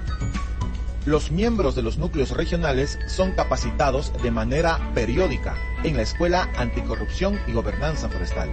Los 1.07 1.31
miembros 1.31 1.75
de 1.75 1.83
los 1.83 1.97
núcleos 1.97 2.31
regionales 2.31 2.99
son 3.09 3.33
capacitados 3.33 4.13
de 4.23 4.31
manera 4.31 4.79
periódica 4.95 5.57
en 5.83 5.97
la 5.97 6.03
Escuela 6.03 6.51
Anticorrupción 6.57 7.41
y 7.47 7.53
Gobernanza 7.53 8.11
Forestal 8.11 8.51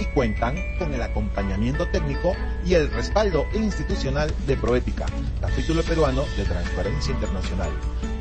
y 0.00 0.06
cuentan 0.06 0.56
con 0.78 0.94
el 0.94 1.02
acompañamiento 1.02 1.86
técnico 1.88 2.34
y 2.64 2.74
el 2.74 2.90
respaldo 2.90 3.46
institucional 3.54 4.32
de 4.46 4.56
Proética, 4.56 5.06
capítulo 5.40 5.82
peruano 5.82 6.24
de 6.36 6.44
Transparencia 6.44 7.12
Internacional, 7.12 7.70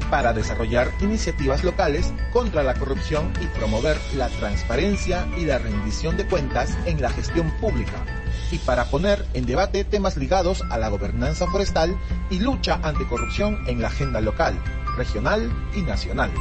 para 0.10 0.34
desarrollar 0.34 0.92
iniciativas 1.02 1.64
locales 1.64 2.14
contra 2.34 2.64
la 2.64 2.74
corrupción 2.74 3.32
y 3.42 3.46
promover 3.58 3.98
la 4.16 4.28
transparencia 4.28 5.28
y 5.38 5.46
la 5.46 5.60
rendición 5.60 6.18
de 6.18 6.26
cuentas 6.26 6.78
en 6.86 7.02
la 7.02 7.10
gestión 7.10 7.50
pública, 7.62 8.06
y 8.52 8.58
para 8.60 8.86
poner 8.86 9.26
en 9.34 9.46
debate 9.46 9.84
temas 9.84 10.18
ligados 10.18 10.64
a 10.70 10.78
la 10.78 10.90
gobernanza 10.90 11.48
forestal 11.48 11.98
y 12.30 12.40
lucha 12.40 12.80
anticorrupción 12.84 13.68
en 13.68 13.82
la 13.82 13.88
agenda 13.88 14.20
local, 14.20 14.60
regional 14.98 15.50
y 15.76 15.82
nacional. 15.82 16.32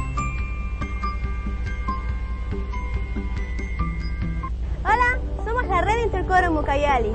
Intercoro 6.11 6.51
Mucayali? 6.51 7.11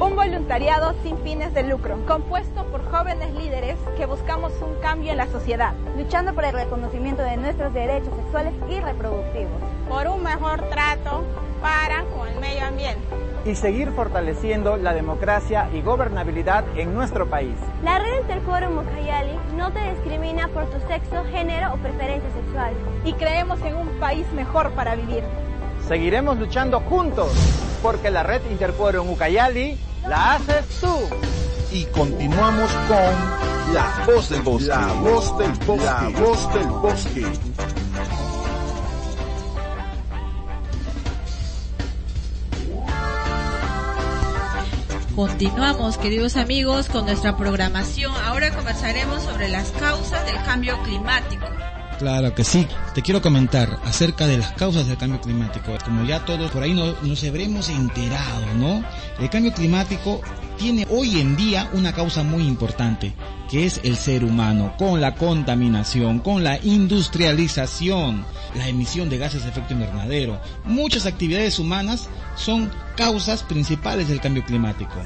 Un 0.00 0.16
voluntariado 0.16 0.94
sin 1.02 1.18
fines 1.18 1.52
de 1.52 1.64
lucro, 1.64 1.98
compuesto 2.06 2.64
por 2.68 2.82
jóvenes 2.90 3.34
líderes 3.34 3.76
que 3.98 4.06
buscamos 4.06 4.54
un 4.62 4.74
cambio 4.80 5.10
en 5.10 5.18
la 5.18 5.26
sociedad, 5.26 5.74
luchando 5.98 6.32
por 6.32 6.46
el 6.46 6.54
reconocimiento 6.54 7.20
de 7.20 7.36
nuestros 7.36 7.74
derechos 7.74 8.16
sexuales 8.16 8.54
y 8.70 8.80
reproductivos, 8.80 9.60
por 9.86 10.08
un 10.08 10.22
mejor 10.22 10.62
trato 10.70 11.22
para 11.60 12.04
con 12.04 12.26
el 12.26 12.40
medio 12.40 12.64
ambiente 12.64 13.04
y 13.44 13.54
seguir 13.54 13.90
fortaleciendo 13.90 14.78
la 14.78 14.94
democracia 14.94 15.68
y 15.74 15.82
gobernabilidad 15.82 16.64
en 16.74 16.94
nuestro 16.94 17.28
país. 17.28 17.56
La 17.84 17.98
red 17.98 18.22
Interforo 18.22 18.70
Mucayali 18.70 19.36
no 19.58 19.70
te 19.72 19.90
discrimina 19.90 20.48
por 20.48 20.70
tu 20.70 20.80
sexo, 20.88 21.22
género 21.30 21.74
o 21.74 21.76
preferencia 21.76 22.30
sexual. 22.32 22.72
Y 23.04 23.12
creemos 23.12 23.60
en 23.60 23.74
un 23.74 23.88
país 24.00 24.26
mejor 24.32 24.70
para 24.70 24.94
vivir. 24.94 25.22
Seguiremos 25.92 26.38
luchando 26.38 26.80
juntos, 26.80 27.30
porque 27.82 28.10
la 28.10 28.22
red 28.22 28.40
Interforo 28.50 29.04
Mucayali 29.04 29.78
la 30.08 30.36
haces 30.36 30.64
tú. 30.80 30.98
Y 31.70 31.84
continuamos 31.84 32.72
con 32.88 33.74
La 33.74 34.02
Voz 34.06 34.30
del 34.30 34.40
Bosque. 34.40 34.68
La 34.68 34.86
Voz 34.86 35.36
del 35.36 35.52
Bosque. 35.52 35.84
La 35.84 36.08
Voz 36.18 36.54
del 36.54 36.66
Bosque. 36.66 37.26
Continuamos, 45.14 45.98
queridos 45.98 46.36
amigos, 46.38 46.88
con 46.88 47.04
nuestra 47.04 47.36
programación. 47.36 48.14
Ahora 48.24 48.50
conversaremos 48.54 49.24
sobre 49.24 49.50
las 49.50 49.70
causas 49.72 50.24
del 50.24 50.42
cambio 50.44 50.82
climático. 50.84 51.44
Claro 52.02 52.34
que 52.34 52.42
sí. 52.42 52.66
Te 52.96 53.00
quiero 53.00 53.22
comentar 53.22 53.78
acerca 53.84 54.26
de 54.26 54.36
las 54.36 54.50
causas 54.54 54.88
del 54.88 54.96
cambio 54.96 55.20
climático. 55.20 55.72
Como 55.84 56.02
ya 56.04 56.24
todos 56.24 56.50
por 56.50 56.64
ahí 56.64 56.74
nos, 56.74 57.00
nos 57.04 57.22
habremos 57.22 57.68
enterado, 57.68 58.44
¿no? 58.56 58.84
El 59.20 59.30
cambio 59.30 59.52
climático 59.52 60.20
tiene 60.58 60.84
hoy 60.90 61.20
en 61.20 61.36
día 61.36 61.70
una 61.74 61.92
causa 61.92 62.24
muy 62.24 62.42
importante, 62.42 63.12
que 63.48 63.66
es 63.66 63.80
el 63.84 63.96
ser 63.96 64.24
humano, 64.24 64.74
con 64.78 65.00
la 65.00 65.14
contaminación, 65.14 66.18
con 66.18 66.42
la 66.42 66.58
industrialización, 66.60 68.24
la 68.56 68.66
emisión 68.66 69.08
de 69.08 69.18
gases 69.18 69.44
de 69.44 69.50
efecto 69.50 69.74
invernadero. 69.74 70.40
Muchas 70.64 71.06
actividades 71.06 71.60
humanas 71.60 72.08
son 72.34 72.68
causas 72.96 73.44
principales 73.44 74.08
del 74.08 74.20
cambio 74.20 74.44
climático. 74.44 74.96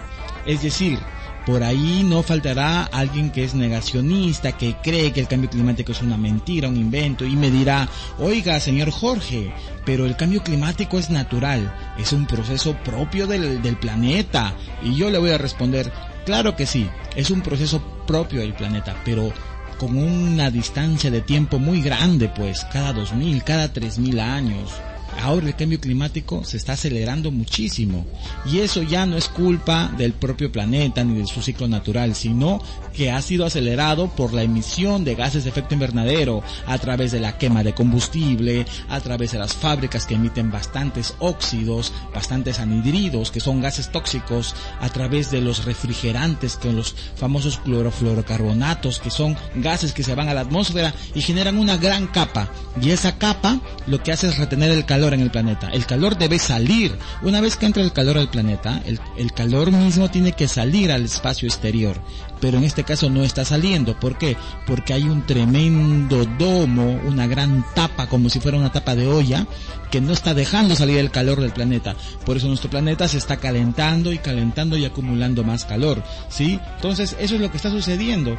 Es 0.46 0.62
decir, 0.62 0.98
por 1.46 1.62
ahí 1.62 2.02
no 2.04 2.24
faltará 2.24 2.82
alguien 2.82 3.30
que 3.30 3.44
es 3.44 3.54
negacionista, 3.54 4.58
que 4.58 4.74
cree 4.82 5.12
que 5.12 5.20
el 5.20 5.28
cambio 5.28 5.48
climático 5.48 5.92
es 5.92 6.02
una 6.02 6.18
mentira, 6.18 6.68
un 6.68 6.76
invento, 6.76 7.24
y 7.24 7.36
me 7.36 7.52
dirá, 7.52 7.88
oiga, 8.18 8.58
señor 8.58 8.90
Jorge, 8.90 9.54
pero 9.84 10.06
el 10.06 10.16
cambio 10.16 10.42
climático 10.42 10.98
es 10.98 11.08
natural, 11.08 11.72
es 11.98 12.12
un 12.12 12.26
proceso 12.26 12.76
propio 12.84 13.28
del, 13.28 13.62
del 13.62 13.76
planeta. 13.76 14.54
Y 14.82 14.96
yo 14.96 15.08
le 15.08 15.18
voy 15.18 15.30
a 15.30 15.38
responder, 15.38 15.92
claro 16.24 16.56
que 16.56 16.66
sí, 16.66 16.90
es 17.14 17.30
un 17.30 17.42
proceso 17.42 17.80
propio 18.08 18.40
del 18.40 18.54
planeta, 18.54 18.96
pero 19.04 19.32
con 19.78 19.96
una 19.96 20.50
distancia 20.50 21.12
de 21.12 21.20
tiempo 21.20 21.60
muy 21.60 21.80
grande, 21.80 22.28
pues, 22.28 22.64
cada 22.72 22.92
2000, 22.92 23.44
cada 23.44 23.72
3000 23.72 24.18
años 24.18 24.72
ahora 25.20 25.46
el 25.46 25.56
cambio 25.56 25.80
climático 25.80 26.44
se 26.44 26.56
está 26.56 26.72
acelerando 26.72 27.30
muchísimo 27.30 28.06
y 28.50 28.58
eso 28.58 28.82
ya 28.82 29.06
no 29.06 29.16
es 29.16 29.28
culpa 29.28 29.92
del 29.96 30.12
propio 30.12 30.52
planeta 30.52 31.04
ni 31.04 31.18
de 31.18 31.26
su 31.26 31.42
ciclo 31.42 31.68
natural, 31.68 32.14
sino 32.14 32.62
que 32.94 33.10
ha 33.10 33.20
sido 33.22 33.46
acelerado 33.46 34.08
por 34.08 34.32
la 34.32 34.42
emisión 34.42 35.04
de 35.04 35.14
gases 35.14 35.44
de 35.44 35.50
efecto 35.50 35.74
invernadero 35.74 36.42
a 36.66 36.78
través 36.78 37.12
de 37.12 37.20
la 37.20 37.38
quema 37.38 37.62
de 37.62 37.74
combustible, 37.74 38.66
a 38.88 39.00
través 39.00 39.32
de 39.32 39.38
las 39.38 39.54
fábricas 39.54 40.06
que 40.06 40.14
emiten 40.14 40.50
bastantes 40.50 41.14
óxidos, 41.18 41.92
bastantes 42.14 42.58
anhidridos, 42.58 43.30
que 43.30 43.40
son 43.40 43.60
gases 43.60 43.90
tóxicos, 43.92 44.54
a 44.80 44.88
través 44.88 45.30
de 45.30 45.40
los 45.40 45.64
refrigerantes 45.64 46.56
con 46.56 46.76
los 46.76 46.94
famosos 47.16 47.58
clorofluorocarbonatos, 47.58 49.00
que 49.00 49.10
son 49.10 49.36
gases 49.56 49.92
que 49.92 50.02
se 50.02 50.14
van 50.14 50.28
a 50.28 50.34
la 50.34 50.42
atmósfera 50.42 50.94
y 51.14 51.20
generan 51.20 51.58
una 51.58 51.76
gran 51.76 52.06
capa. 52.06 52.50
Y 52.80 52.90
esa 52.90 53.18
capa 53.18 53.60
lo 53.86 54.02
que 54.02 54.12
hace 54.12 54.28
es 54.28 54.38
retener 54.38 54.70
el 54.70 54.84
calor 54.84 55.05
en 55.14 55.20
el 55.20 55.30
planeta. 55.30 55.68
El 55.70 55.86
calor 55.86 56.16
debe 56.16 56.38
salir. 56.38 56.96
Una 57.22 57.40
vez 57.40 57.56
que 57.56 57.66
entra 57.66 57.82
el 57.82 57.92
calor 57.92 58.18
al 58.18 58.30
planeta, 58.30 58.82
el, 58.84 59.00
el 59.16 59.32
calor 59.32 59.72
mismo 59.72 60.10
tiene 60.10 60.32
que 60.32 60.48
salir 60.48 60.92
al 60.92 61.04
espacio 61.04 61.48
exterior. 61.48 62.00
Pero 62.40 62.58
en 62.58 62.64
este 62.64 62.84
caso 62.84 63.08
no 63.08 63.22
está 63.22 63.44
saliendo. 63.44 63.98
¿Por 63.98 64.18
qué? 64.18 64.36
Porque 64.66 64.92
hay 64.92 65.04
un 65.04 65.24
tremendo 65.24 66.24
domo, 66.38 67.00
una 67.04 67.26
gran 67.26 67.64
tapa, 67.74 68.08
como 68.08 68.28
si 68.28 68.40
fuera 68.40 68.58
una 68.58 68.72
tapa 68.72 68.94
de 68.94 69.06
olla, 69.06 69.46
que 69.90 70.00
no 70.00 70.12
está 70.12 70.34
dejando 70.34 70.76
salir 70.76 70.98
el 70.98 71.10
calor 71.10 71.40
del 71.40 71.52
planeta. 71.52 71.96
Por 72.24 72.36
eso 72.36 72.48
nuestro 72.48 72.70
planeta 72.70 73.08
se 73.08 73.18
está 73.18 73.38
calentando 73.38 74.12
y 74.12 74.18
calentando 74.18 74.76
y 74.76 74.84
acumulando 74.84 75.44
más 75.44 75.64
calor. 75.64 76.02
¿Sí? 76.28 76.60
Entonces, 76.76 77.16
eso 77.18 77.36
es 77.36 77.40
lo 77.40 77.50
que 77.50 77.56
está 77.56 77.70
sucediendo 77.70 78.36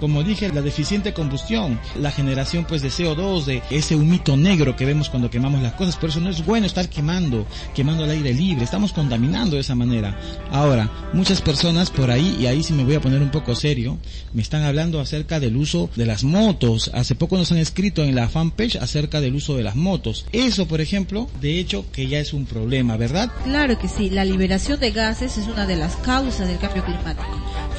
como 0.00 0.22
dije, 0.22 0.48
la 0.52 0.62
deficiente 0.62 1.12
combustión, 1.12 1.78
la 1.96 2.10
generación 2.10 2.64
pues 2.64 2.82
de 2.82 2.88
CO2, 2.88 3.44
de 3.44 3.62
ese 3.70 3.96
humito 3.96 4.36
negro 4.36 4.76
que 4.76 4.84
vemos 4.84 5.08
cuando 5.08 5.30
quemamos 5.30 5.62
las 5.62 5.74
cosas, 5.74 5.96
por 5.96 6.10
eso 6.10 6.20
no 6.20 6.30
es 6.30 6.44
bueno 6.44 6.66
estar 6.66 6.88
quemando, 6.88 7.46
quemando 7.74 8.04
al 8.04 8.10
aire 8.10 8.32
libre, 8.34 8.64
estamos 8.64 8.92
contaminando 8.92 9.56
de 9.56 9.62
esa 9.62 9.74
manera. 9.74 10.18
Ahora, 10.50 10.90
muchas 11.12 11.40
personas 11.40 11.90
por 11.90 12.10
ahí, 12.10 12.36
y 12.40 12.46
ahí 12.46 12.62
sí 12.62 12.72
me 12.72 12.84
voy 12.84 12.94
a 12.94 13.00
poner 13.00 13.22
un 13.22 13.30
poco 13.30 13.54
serio, 13.54 13.98
me 14.32 14.42
están 14.42 14.62
hablando 14.62 15.00
acerca 15.00 15.40
del 15.40 15.56
uso 15.56 15.90
de 15.96 16.06
las 16.06 16.24
motos. 16.24 16.90
Hace 16.94 17.14
poco 17.14 17.36
nos 17.36 17.52
han 17.52 17.58
escrito 17.58 18.02
en 18.02 18.14
la 18.14 18.28
fanpage 18.28 18.76
acerca 18.76 19.20
del 19.20 19.34
uso 19.34 19.56
de 19.56 19.62
las 19.62 19.76
motos. 19.76 20.26
Eso, 20.32 20.66
por 20.66 20.80
ejemplo, 20.80 21.28
de 21.40 21.58
hecho 21.58 21.84
que 21.92 22.06
ya 22.08 22.18
es 22.18 22.32
un 22.32 22.46
problema, 22.46 22.96
¿verdad? 22.96 23.30
Claro 23.44 23.78
que 23.78 23.88
sí, 23.88 24.10
la 24.10 24.24
liberación 24.24 24.80
de 24.80 24.90
gases 24.90 25.38
es 25.38 25.46
una 25.46 25.66
de 25.66 25.76
las 25.76 25.96
causas 25.96 26.48
del 26.48 26.58
cambio 26.58 26.84
climático. 26.84 27.26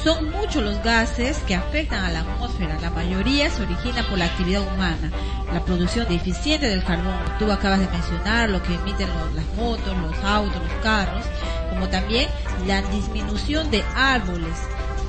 Son 0.04 0.30
muchos 0.30 0.62
los 0.62 0.82
gases 0.82 1.38
que 1.38 1.54
afectan 1.54 2.04
a 2.04 2.07
la 2.10 2.20
atmósfera. 2.20 2.78
La 2.80 2.90
mayoría 2.90 3.50
se 3.50 3.62
origina 3.62 4.02
por 4.08 4.18
la 4.18 4.26
actividad 4.26 4.62
humana. 4.62 5.10
La 5.52 5.64
producción 5.64 6.08
deficiente 6.08 6.68
del 6.68 6.84
carbón. 6.84 7.18
Tú 7.38 7.50
acabas 7.50 7.80
de 7.80 7.88
mencionar 7.88 8.50
lo 8.50 8.62
que 8.62 8.74
emiten 8.74 9.08
las 9.34 9.46
motos, 9.56 9.96
los 9.98 10.24
autos, 10.24 10.62
los 10.62 10.82
carros, 10.82 11.24
como 11.70 11.88
también 11.88 12.28
la 12.66 12.82
disminución 12.82 13.70
de 13.70 13.82
árboles 13.94 14.56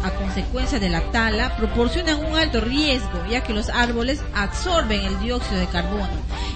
a 0.03 0.11
consecuencia 0.11 0.79
de 0.79 0.89
la 0.89 1.01
tala 1.11 1.55
proporcionan 1.57 2.23
un 2.23 2.37
alto 2.37 2.61
riesgo 2.61 3.25
ya 3.29 3.41
que 3.41 3.53
los 3.53 3.69
árboles 3.69 4.21
absorben 4.33 5.01
el 5.01 5.19
dióxido 5.19 5.59
de 5.59 5.67
carbono 5.67 6.09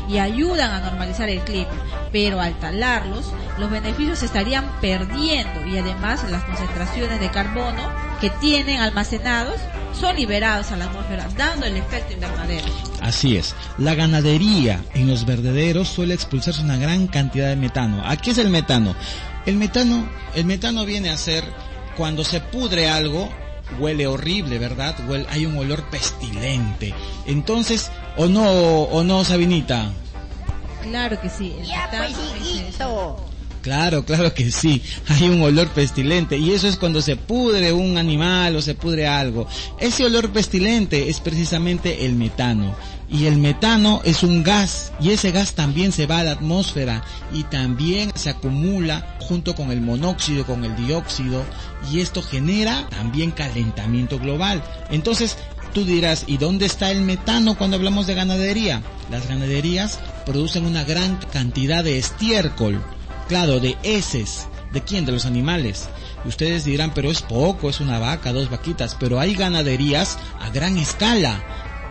y 0.10 0.18
ayudan 0.18 0.72
a 0.72 0.82
normalizar 0.82 1.30
el 1.30 1.40
clima, 1.42 1.72
pero 2.12 2.42
al 2.42 2.58
talarlos 2.60 3.32
los 3.58 3.70
beneficios 3.70 4.20
se 4.20 4.26
estarían 4.26 4.66
perdiendo 4.82 5.66
y 5.66 5.78
además 5.78 6.30
las 6.30 6.44
concentraciones 6.44 7.20
de 7.20 7.30
carbono 7.30 7.82
que 8.20 8.30
tienen 8.30 8.82
almacenados 8.82 9.60
son 10.00 10.16
liberados 10.16 10.72
a 10.72 10.78
la 10.78 10.86
atmósfera, 10.86 11.28
dando 11.38 11.66
el 11.66 11.78
efecto 11.78 12.14
invernadero. 12.14 12.68
Así 13.02 13.38
es. 13.38 13.56
La 13.78 13.96
ganadería 13.96 14.82
en 14.94 15.08
los 15.08 15.26
verdaderos 15.26 15.88
suele 15.88 16.14
expulsarse 16.14 16.62
una 16.62 16.78
gran 16.78 17.08
cantidad 17.08 17.50
de 17.50 17.56
metano. 17.56 18.02
¿A 18.06 18.18
qué 18.18 18.32
es 18.32 18.38
el 18.38 18.50
metano? 18.50 18.96
El 19.46 19.58
metano, 19.58 20.08
el 20.36 20.46
metano 20.46 20.86
viene 20.86 21.10
a 21.10 21.18
ser 21.18 21.44
cuando 21.96 22.24
se 22.24 22.42
pudre 22.42 22.90
algo, 22.90 23.30
huele 23.80 24.08
horrible, 24.08 24.60
¿verdad? 24.60 24.96
Huele, 25.08 25.26
hay 25.30 25.46
un 25.46 25.58
olor 25.58 25.90
pestilente. 25.90 26.94
Entonces, 27.26 27.92
¿o 28.18 28.28
no, 28.28 28.44
o 28.84 29.04
no, 29.04 29.24
Sabinita? 29.24 29.92
Claro 30.82 31.20
que 31.22 31.30
sí. 31.30 31.56
El 31.60 31.66
ya, 31.66 31.90
metano 31.92 32.16
pues, 32.16 33.16
Claro, 33.64 34.04
claro 34.04 34.34
que 34.34 34.52
sí. 34.52 34.84
Hay 35.08 35.30
un 35.30 35.42
olor 35.42 35.70
pestilente 35.70 36.38
y 36.38 36.52
eso 36.52 36.68
es 36.68 36.76
cuando 36.76 37.02
se 37.02 37.16
pudre 37.16 37.72
un 37.72 37.98
animal 37.98 38.58
o 38.58 38.62
se 38.62 38.76
pudre 38.76 39.08
algo. 39.08 39.48
Ese 39.80 40.06
olor 40.06 40.32
pestilente 40.32 41.10
es 41.10 41.22
precisamente 41.22 42.06
el 42.06 42.16
metano. 42.16 42.76
Y 43.14 43.28
el 43.28 43.38
metano 43.38 44.02
es 44.04 44.24
un 44.24 44.44
gas 44.44 44.92
y 45.00 45.12
ese 45.12 45.32
gas 45.32 45.54
también 45.54 45.94
se 45.94 46.08
va 46.08 46.20
a 46.20 46.24
la 46.24 46.32
atmósfera 46.32 47.04
y 47.32 47.44
también 47.44 48.12
se 48.16 48.32
acumula 48.32 49.18
junto 49.22 49.56
con 49.56 49.72
el 49.72 49.80
monóxido, 49.80 50.46
con 50.46 50.66
el 50.66 50.76
dióxido 50.76 51.46
y 51.90 52.02
esto 52.02 52.22
genera 52.22 52.90
también 52.90 53.32
calentamiento 53.32 54.20
global. 54.20 54.62
Entonces, 54.90 55.38
tú 55.74 55.86
dirás, 55.86 56.26
¿y 56.28 56.38
dónde 56.38 56.66
está 56.66 56.92
el 56.92 57.02
metano 57.02 57.56
cuando 57.56 57.78
hablamos 57.78 58.08
de 58.08 58.16
ganadería? 58.16 58.82
Las 59.10 59.30
ganaderías 59.30 60.00
producen 60.26 60.66
una 60.66 60.84
gran 60.84 61.18
cantidad 61.32 61.84
de 61.84 62.00
estiércol 62.00 62.84
claro, 63.28 63.60
de 63.60 63.76
heces. 63.84 64.48
¿De 64.72 64.82
quién? 64.82 65.06
De 65.06 65.12
los 65.12 65.26
animales. 65.26 65.88
Ustedes 66.26 66.66
dirán, 66.66 66.94
pero 66.94 67.12
es 67.12 67.22
poco, 67.22 67.70
es 67.70 67.80
una 67.80 68.00
vaca, 68.00 68.32
dos 68.34 68.50
vaquitas, 68.50 68.96
pero 69.00 69.20
hay 69.20 69.34
ganaderías 69.36 70.18
a 70.40 70.50
gran 70.50 70.78
escala, 70.78 71.44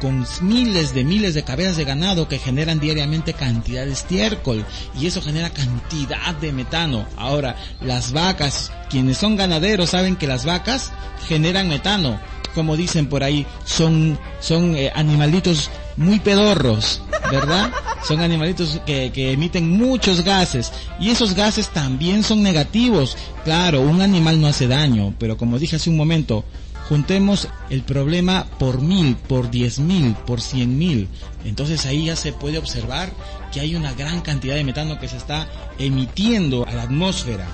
con 0.02 0.26
miles 0.40 0.94
de 0.94 1.04
miles 1.04 1.34
de 1.34 1.44
cabezas 1.44 1.76
de 1.76 1.84
ganado 1.84 2.26
que 2.26 2.40
generan 2.40 2.80
diariamente 2.80 3.34
cantidad 3.34 3.86
de 3.86 3.92
estiércol 3.92 4.66
y 4.98 5.06
eso 5.06 5.22
genera 5.22 5.50
cantidad 5.50 6.34
de 6.34 6.52
metano. 6.52 7.06
Ahora, 7.16 7.54
las 7.80 8.10
vacas, 8.10 8.72
quienes 8.90 9.18
son 9.18 9.36
ganaderos 9.36 9.90
saben 9.90 10.16
que 10.16 10.26
las 10.26 10.44
vacas 10.44 10.90
generan 11.28 11.68
metano. 11.68 12.18
Como 12.52 12.76
dicen 12.76 13.08
por 13.08 13.22
ahí, 13.22 13.46
son, 13.64 14.18
son 14.40 14.74
eh, 14.74 14.90
animalitos 14.92 15.70
muy 15.96 16.18
pedorros, 16.18 17.00
¿verdad? 17.30 17.70
Son 18.02 18.18
animalitos 18.20 18.80
que, 18.84 19.12
que 19.12 19.30
emiten 19.30 19.70
muchos 19.70 20.24
gases 20.24 20.72
y 20.98 21.10
esos 21.10 21.34
gases 21.34 21.68
también 21.68 22.24
son 22.24 22.42
negativos. 22.42 23.16
Claro, 23.44 23.80
un 23.80 24.02
animal 24.02 24.40
no 24.40 24.48
hace 24.48 24.66
daño, 24.66 25.14
pero 25.20 25.36
como 25.36 25.60
dije 25.60 25.76
hace 25.76 25.88
un 25.88 25.96
momento, 25.96 26.44
juntemos 26.88 27.48
el 27.70 27.82
problema 27.82 28.46
por 28.58 28.80
mil, 28.80 29.16
por 29.16 29.50
diez 29.50 29.78
mil, 29.78 30.14
por 30.14 30.40
cien 30.40 30.78
mil. 30.78 31.08
Entonces 31.44 31.86
ahí 31.86 32.06
ya 32.06 32.16
se 32.16 32.32
puede 32.32 32.58
observar 32.58 33.10
que 33.52 33.60
hay 33.60 33.74
una 33.74 33.92
gran 33.92 34.20
cantidad 34.20 34.54
de 34.54 34.64
metano 34.64 34.98
que 34.98 35.08
se 35.08 35.16
está 35.16 35.46
emitiendo 35.78 36.66
a 36.66 36.72
la 36.72 36.82
atmósfera. 36.82 37.46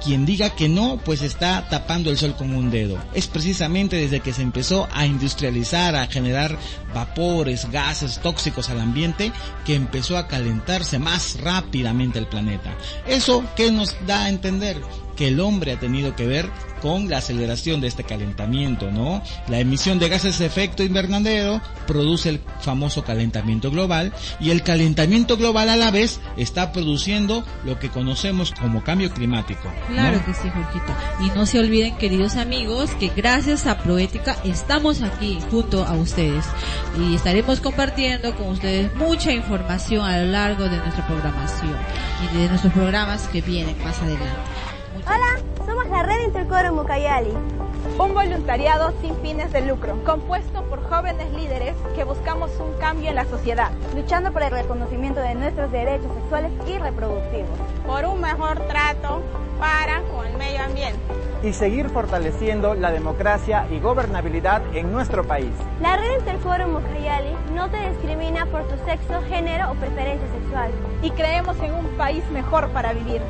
Quien 0.03 0.27
diga 0.27 0.51
que 0.51 0.69
no, 0.69 0.99
pues 1.05 1.23
está 1.23 1.69
tapando 1.69 2.11
el 2.11 2.19
sol 2.19 2.37
con 2.37 2.55
un 2.55 2.71
dedo. 2.71 2.99
Es 3.15 3.27
precisamente 3.27 3.97
desde 3.97 4.21
que 4.21 4.33
se 4.33 4.43
empezó 4.43 4.89
a 4.93 5.07
industrializar, 5.07 5.97
a 5.97 6.07
generar 6.07 6.57
vapores, 6.95 7.71
gases 7.71 8.21
tóxicos 8.21 8.71
al 8.71 8.81
ambiente, 8.81 9.33
que 9.65 9.75
empezó 9.75 10.17
a 10.17 10.29
calentarse 10.29 10.99
más 10.99 11.41
rápidamente 11.41 12.19
el 12.19 12.27
planeta. 12.27 12.77
Eso 13.07 13.45
que 13.57 13.73
nos 13.73 13.97
da 14.07 14.25
a 14.25 14.29
entender 14.29 14.81
que 15.19 15.29
el 15.29 15.41
hombre 15.41 15.73
ha 15.73 15.81
tenido 15.81 16.15
que 16.15 16.29
ver 16.29 16.49
con 16.81 17.11
la 17.11 17.19
aceleración 17.19 17.81
de 17.81 17.89
este 17.89 18.05
calentamiento, 18.05 18.93
¿no? 18.93 19.21
La 19.49 19.59
emisión 19.59 19.99
de 19.99 20.09
gases 20.09 20.39
de 20.39 20.47
efecto 20.47 20.85
invernadero 20.85 21.61
produce 21.89 22.29
el 22.29 22.41
famoso 22.61 23.03
calentamiento 23.03 23.73
global 23.73 24.13
y 24.39 24.51
el 24.51 24.63
calentamiento 24.63 25.37
global 25.37 25.71
a 25.71 25.77
la 25.77 25.91
vez 25.91 26.21
está 26.37 26.71
produciendo 26.71 27.45
lo 27.65 27.81
que 27.81 27.89
conocemos 27.89 28.53
como 28.53 28.85
cambio 28.85 29.11
climático. 29.11 29.69
Claro 29.89 30.25
que 30.25 30.33
sí, 30.35 30.49
Jorgito. 30.51 30.95
Y 31.21 31.37
no 31.37 31.47
se 31.47 31.59
olviden, 31.59 31.97
queridos 31.97 32.37
amigos, 32.37 32.91
que 33.01 33.09
gracias 33.09 33.67
a 33.67 33.79
Proética 33.79 34.37
estamos 34.45 35.03
aquí 35.03 35.41
junto 35.51 35.85
a 35.85 35.95
ustedes 35.95 36.45
y 36.97 37.17
estaremos 37.17 37.59
compartiendo 37.59 38.37
con 38.37 38.51
ustedes 38.51 38.95
mucha 38.95 39.33
información 39.33 40.07
a 40.07 40.19
lo 40.19 40.31
largo 40.31 40.69
de 40.69 40.77
nuestra 40.77 41.05
programación 41.09 41.77
y 42.23 42.37
de 42.37 42.49
nuestros 42.49 42.73
programas 42.73 43.27
que 43.27 43.41
vienen 43.41 43.77
más 43.83 43.99
adelante. 44.01 44.78
Hola, 45.07 45.39
somos 45.65 45.89
la 45.89 46.03
Red 46.03 46.27
Intercoro 46.27 46.73
Mucayali. 46.73 47.33
Un 47.99 48.15
voluntariado 48.15 48.93
sin 49.01 49.15
fines 49.17 49.53
de 49.53 49.61
lucro, 49.61 50.03
compuesto 50.05 50.63
por 50.65 50.83
jóvenes 50.89 51.33
líderes 51.33 51.75
que 51.95 52.05
buscamos 52.05 52.51
un 52.59 52.73
cambio 52.79 53.11
en 53.11 53.15
la 53.15 53.25
sociedad, 53.25 53.71
luchando 53.95 54.33
por 54.33 54.43
el 54.43 54.51
reconocimiento 54.51 55.21
de 55.21 55.35
nuestros 55.35 55.71
derechos 55.71 56.13
sexuales 56.15 56.53
y 56.67 56.79
reproductivos, 56.79 57.59
por 57.87 58.05
un 58.07 58.21
mejor 58.21 58.59
trato 58.67 59.23
para 59.59 60.03
con 60.03 60.27
el 60.27 60.37
medio 60.37 60.63
ambiente 60.63 61.01
y 61.43 61.53
seguir 61.53 61.89
fortaleciendo 61.91 62.75
la 62.75 62.91
democracia 62.91 63.67
y 63.71 63.79
gobernabilidad 63.79 64.63
en 64.75 64.91
nuestro 64.93 65.25
país. 65.25 65.53
La 65.81 65.97
Red 65.97 66.19
Intercoro 66.21 66.67
Mucayali 66.69 67.35
no 67.55 67.71
te 67.71 67.89
discrimina 67.91 68.47
por 68.47 68.67
tu 68.69 68.77
sexo, 68.85 69.23
género 69.29 69.71
o 69.71 69.75
preferencia 69.75 70.27
sexual. 70.41 70.71
Y 71.03 71.11
creemos 71.11 71.57
en 71.61 71.75
un 71.75 71.87
país 71.97 72.25
mejor 72.31 72.69
para 72.71 72.93
vivir. 72.93 73.23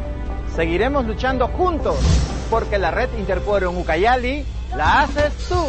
Seguiremos 0.58 1.06
luchando 1.06 1.46
juntos, 1.46 1.94
porque 2.50 2.78
la 2.78 2.90
red 2.90 3.08
Interquorum 3.16 3.78
Ucayali 3.78 4.44
la 4.76 5.02
haces 5.02 5.32
tú. 5.48 5.64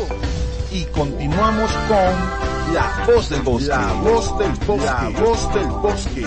Y 0.71 0.85
continuamos 0.85 1.71
con 1.87 2.73
La 2.73 3.05
Voz 3.05 3.29
del 3.29 3.43
Bosque. 3.43 3.67
La 3.67 3.93
Voz 3.93 4.39
del 4.39 4.51
Bosque. 4.65 4.85
La 4.85 5.09
Voz 5.21 5.53
del 5.53 5.67
Bosque. 5.67 6.25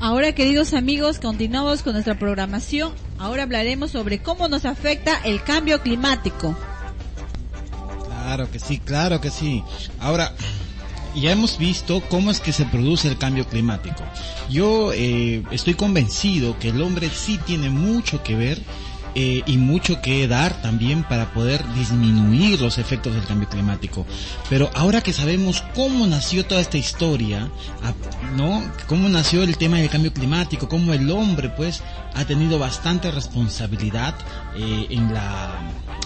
Ahora, 0.00 0.32
queridos 0.32 0.74
amigos, 0.74 1.20
continuamos 1.20 1.84
con 1.84 1.92
nuestra 1.92 2.18
programación. 2.18 2.92
Ahora 3.20 3.44
hablaremos 3.44 3.92
sobre 3.92 4.18
cómo 4.18 4.48
nos 4.48 4.64
afecta 4.64 5.20
el 5.24 5.40
cambio 5.44 5.82
climático. 5.82 6.56
Claro 8.26 8.50
que 8.50 8.58
sí, 8.58 8.78
claro 8.80 9.20
que 9.20 9.30
sí. 9.30 9.62
Ahora, 10.00 10.34
ya 11.14 11.30
hemos 11.30 11.58
visto 11.58 12.02
cómo 12.08 12.32
es 12.32 12.40
que 12.40 12.52
se 12.52 12.64
produce 12.64 13.06
el 13.06 13.18
cambio 13.18 13.46
climático. 13.46 14.02
Yo 14.50 14.92
eh, 14.92 15.44
estoy 15.52 15.74
convencido 15.74 16.58
que 16.58 16.70
el 16.70 16.82
hombre 16.82 17.08
sí 17.08 17.38
tiene 17.46 17.70
mucho 17.70 18.24
que 18.24 18.34
ver 18.34 18.60
eh, 19.14 19.44
y 19.46 19.58
mucho 19.58 20.02
que 20.02 20.26
dar 20.26 20.60
también 20.60 21.04
para 21.04 21.32
poder 21.32 21.64
disminuir 21.74 22.60
los 22.60 22.78
efectos 22.78 23.14
del 23.14 23.24
cambio 23.26 23.48
climático. 23.48 24.04
Pero 24.50 24.70
ahora 24.74 25.02
que 25.02 25.12
sabemos 25.12 25.62
cómo 25.76 26.04
nació 26.08 26.44
toda 26.46 26.60
esta 26.60 26.78
historia, 26.78 27.48
¿no? 28.36 28.60
Cómo 28.88 29.08
nació 29.08 29.44
el 29.44 29.56
tema 29.56 29.76
del 29.76 29.88
cambio 29.88 30.12
climático, 30.12 30.68
cómo 30.68 30.92
el 30.92 31.08
hombre 31.12 31.48
pues 31.48 31.80
ha 32.12 32.24
tenido 32.24 32.58
bastante 32.58 33.12
responsabilidad 33.12 34.16
eh, 34.56 34.88
en 34.90 35.14
la 35.14 35.60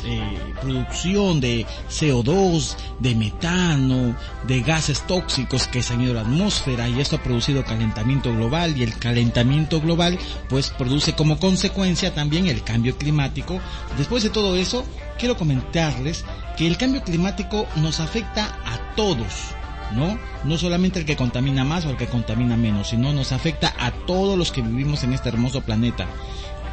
eh, 0.05 0.38
producción 0.61 1.40
de 1.40 1.66
CO2, 1.88 2.74
de 3.00 3.14
metano, 3.14 4.16
de 4.46 4.61
gases 4.61 5.07
tóxicos 5.07 5.66
que 5.66 5.83
se 5.83 5.94
han 5.94 6.03
ido 6.03 6.12
a 6.12 6.14
la 6.14 6.20
atmósfera 6.22 6.88
y 6.88 7.00
esto 7.00 7.16
ha 7.16 7.22
producido 7.22 7.64
calentamiento 7.64 8.33
global 8.33 8.76
y 8.76 8.83
el 8.83 8.96
calentamiento 8.98 9.81
global 9.81 10.18
pues 10.48 10.70
produce 10.70 11.14
como 11.14 11.38
consecuencia 11.38 12.14
también 12.14 12.46
el 12.46 12.62
cambio 12.62 12.96
climático. 12.96 13.61
Después 13.98 14.22
de 14.22 14.31
todo 14.31 14.57
eso, 14.57 14.85
quiero 15.18 15.37
comentarles 15.37 16.24
que 16.57 16.66
el 16.66 16.76
cambio 16.76 17.03
climático 17.03 17.66
nos 17.76 18.00
afecta 18.00 18.59
a 18.64 18.94
todos. 18.94 19.55
¿no? 19.92 20.18
No 20.44 20.57
solamente 20.57 21.00
el 21.00 21.05
que 21.05 21.16
contamina 21.16 21.64
más 21.64 21.85
o 21.85 21.90
el 21.90 21.96
que 21.96 22.07
contamina 22.07 22.57
menos, 22.57 22.88
sino 22.88 23.12
nos 23.12 23.33
afecta 23.33 23.74
a 23.79 23.90
todos 23.90 24.38
los 24.38 24.53
que 24.53 24.62
vivimos 24.62 25.03
en 25.03 25.12
este 25.12 25.29
hermoso 25.29 25.62
planeta 25.62 26.07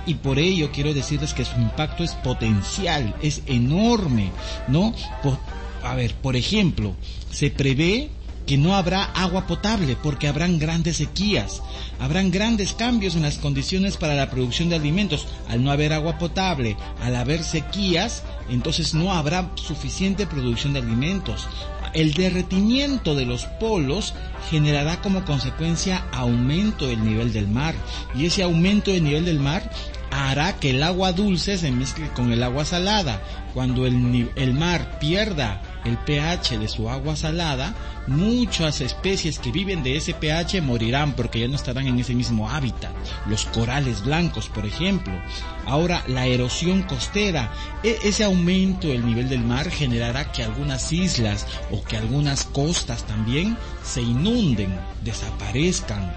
y 0.07 0.15
por 0.15 0.39
ello 0.39 0.71
quiero 0.71 0.93
decirles 0.93 1.33
que 1.33 1.45
su 1.45 1.55
impacto 1.57 2.03
es 2.03 2.13
potencial, 2.15 3.13
es 3.21 3.43
enorme, 3.45 4.31
¿no? 4.67 4.93
a 5.83 5.93
ver, 5.93 6.15
por 6.15 6.35
ejemplo, 6.35 6.95
se 7.29 7.51
prevé 7.51 8.09
que 8.47 8.57
no 8.57 8.75
habrá 8.75 9.03
agua 9.03 9.45
potable 9.45 9.97
porque 10.01 10.27
habrán 10.27 10.57
grandes 10.57 10.97
sequías, 10.97 11.61
habrán 11.99 12.31
grandes 12.31 12.73
cambios 12.73 13.15
en 13.15 13.23
las 13.23 13.37
condiciones 13.37 13.97
para 13.97 14.15
la 14.15 14.29
producción 14.29 14.69
de 14.69 14.77
alimentos. 14.77 15.27
Al 15.49 15.63
no 15.63 15.69
haber 15.69 15.91
agua 15.91 16.17
potable, 16.17 16.77
al 17.01 17.15
haber 17.17 17.43
sequías, 17.43 18.23
entonces 18.49 18.93
no 18.93 19.11
habrá 19.11 19.51
suficiente 19.55 20.25
producción 20.25 20.73
de 20.73 20.79
alimentos. 20.79 21.47
El 21.93 22.13
derretimiento 22.13 23.15
de 23.15 23.25
los 23.25 23.45
polos 23.59 24.13
generará 24.49 25.01
como 25.01 25.25
consecuencia 25.25 26.05
aumento 26.13 26.87
del 26.87 27.03
nivel 27.03 27.33
del 27.33 27.47
mar 27.47 27.75
y 28.15 28.25
ese 28.25 28.43
aumento 28.43 28.91
del 28.91 29.03
nivel 29.03 29.25
del 29.25 29.39
mar 29.39 29.69
hará 30.11 30.57
que 30.57 30.71
el 30.71 30.83
agua 30.83 31.11
dulce 31.11 31.57
se 31.57 31.71
mezcle 31.71 32.09
con 32.09 32.31
el 32.31 32.43
agua 32.43 32.65
salada. 32.65 33.21
Cuando 33.53 33.85
el, 33.85 34.29
el 34.35 34.53
mar 34.53 34.99
pierda 34.99 35.61
el 35.83 35.97
pH 35.97 36.59
de 36.59 36.67
su 36.67 36.89
agua 36.89 37.15
salada, 37.15 37.73
muchas 38.07 38.81
especies 38.81 39.39
que 39.39 39.51
viven 39.51 39.83
de 39.83 39.95
ese 39.95 40.13
pH 40.13 40.61
morirán 40.61 41.13
porque 41.13 41.39
ya 41.39 41.47
no 41.47 41.55
estarán 41.55 41.87
en 41.87 41.99
ese 41.99 42.13
mismo 42.13 42.49
hábitat. 42.49 42.91
Los 43.25 43.45
corales 43.45 44.03
blancos, 44.03 44.47
por 44.49 44.65
ejemplo. 44.65 45.13
Ahora, 45.65 46.03
la 46.07 46.27
erosión 46.27 46.83
costera, 46.83 47.51
e, 47.83 47.97
ese 48.03 48.23
aumento 48.23 48.89
del 48.89 49.05
nivel 49.05 49.29
del 49.29 49.43
mar 49.43 49.69
generará 49.71 50.31
que 50.31 50.43
algunas 50.43 50.91
islas 50.93 51.47
o 51.71 51.83
que 51.83 51.97
algunas 51.97 52.45
costas 52.45 53.03
también 53.05 53.57
se 53.83 54.01
inunden, 54.01 54.77
desaparezcan 55.03 56.13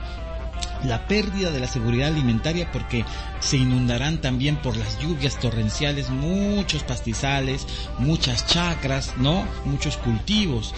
la 0.85 1.07
pérdida 1.07 1.51
de 1.51 1.61
la 1.61 1.67
seguridad 1.67 2.09
alimentaria 2.09 2.71
porque 2.73 3.05
se 3.41 3.57
inundarán 3.57 4.21
también 4.21 4.57
por 4.57 4.77
las 4.77 4.99
lluvias 5.01 5.39
torrenciales 5.39 6.11
muchos 6.11 6.83
pastizales, 6.83 7.67
muchas 7.99 8.47
chacras, 8.47 9.15
¿no? 9.19 9.45
Muchos 9.65 9.97
cultivos 9.97 10.75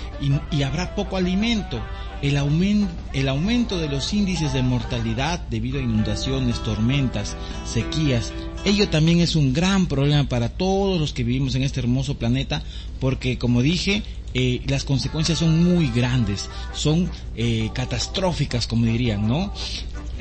y, 0.51 0.63
habrá 0.63 0.95
poco 0.95 1.17
alimento. 1.17 1.81
El, 2.23 2.37
aumento, 2.37 2.93
el 3.15 3.29
aumento 3.29 3.79
de 3.79 3.89
los 3.89 4.13
índices 4.13 4.53
de 4.53 4.63
mortalidad 4.63 5.41
debido 5.51 5.81
a 5.81 5.83
inundaciones, 5.83 6.63
tormentas, 6.63 7.37
sequías, 7.67 8.33
ello 8.65 8.89
también 8.89 9.21
es 9.21 9.35
un 9.35 9.53
gran 9.53 9.87
problema 9.87 10.29
para 10.29 10.49
todos 10.49 11.01
los 11.01 11.13
que 11.13 11.25
vivimos 11.25 11.57
en 11.57 11.65
este 11.65 11.81
hermoso 11.81 12.17
planeta 12.19 12.63
porque 13.01 13.37
como 13.37 13.61
dije 13.61 14.05
eh, 14.35 14.63
las 14.67 14.85
consecuencias 14.85 15.39
son 15.41 15.63
muy 15.63 15.91
grandes, 15.91 16.49
son 16.73 17.11
eh, 17.37 17.71
catastróficas 17.75 18.67
como 18.67 18.87
dirían, 18.87 19.27
¿no? 19.29 19.53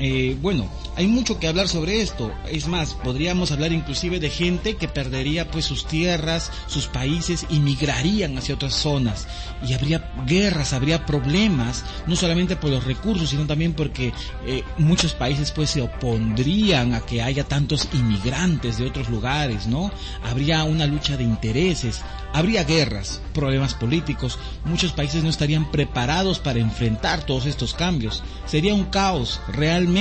Eh, 0.04 0.36
bueno, 0.42 0.68
hay 0.96 1.06
mucho 1.06 1.38
que 1.38 1.46
hablar 1.46 1.68
sobre 1.68 2.02
esto. 2.02 2.32
Es 2.50 2.66
más, 2.66 2.94
podríamos 2.94 3.52
hablar 3.52 3.70
inclusive 3.70 4.18
de 4.18 4.30
gente 4.30 4.74
que 4.74 4.88
perdería 4.88 5.48
pues 5.48 5.64
sus 5.64 5.86
tierras, 5.86 6.50
sus 6.66 6.88
países 6.88 7.46
y 7.48 7.60
migrarían 7.60 8.36
hacia 8.36 8.56
otras 8.56 8.74
zonas. 8.74 9.28
Y 9.64 9.74
habría 9.74 10.12
guerras, 10.26 10.72
habría 10.72 11.06
problemas, 11.06 11.84
no 12.08 12.16
solamente 12.16 12.56
por 12.56 12.70
los 12.70 12.82
recursos, 12.82 13.30
sino 13.30 13.46
también 13.46 13.74
porque 13.74 14.12
eh, 14.44 14.64
muchos 14.76 15.12
países 15.12 15.52
pues 15.52 15.70
se 15.70 15.82
opondrían 15.82 16.94
a 16.94 17.02
que 17.02 17.22
haya 17.22 17.44
tantos 17.44 17.88
inmigrantes 17.92 18.78
de 18.78 18.88
otros 18.88 19.08
lugares, 19.08 19.68
¿no? 19.68 19.92
Habría 20.24 20.64
una 20.64 20.86
lucha 20.86 21.16
de 21.16 21.22
intereses, 21.22 22.00
habría 22.32 22.64
guerras, 22.64 23.22
problemas 23.34 23.74
políticos, 23.74 24.36
muchos 24.64 24.92
países 24.92 25.22
no 25.22 25.30
estarían 25.30 25.70
preparados 25.70 26.40
para 26.40 26.58
enfrentar 26.58 27.24
todos 27.24 27.46
estos 27.46 27.72
cambios. 27.74 28.24
Sería 28.46 28.74
un 28.74 28.86
caos 28.86 29.40
realmente 29.46 29.91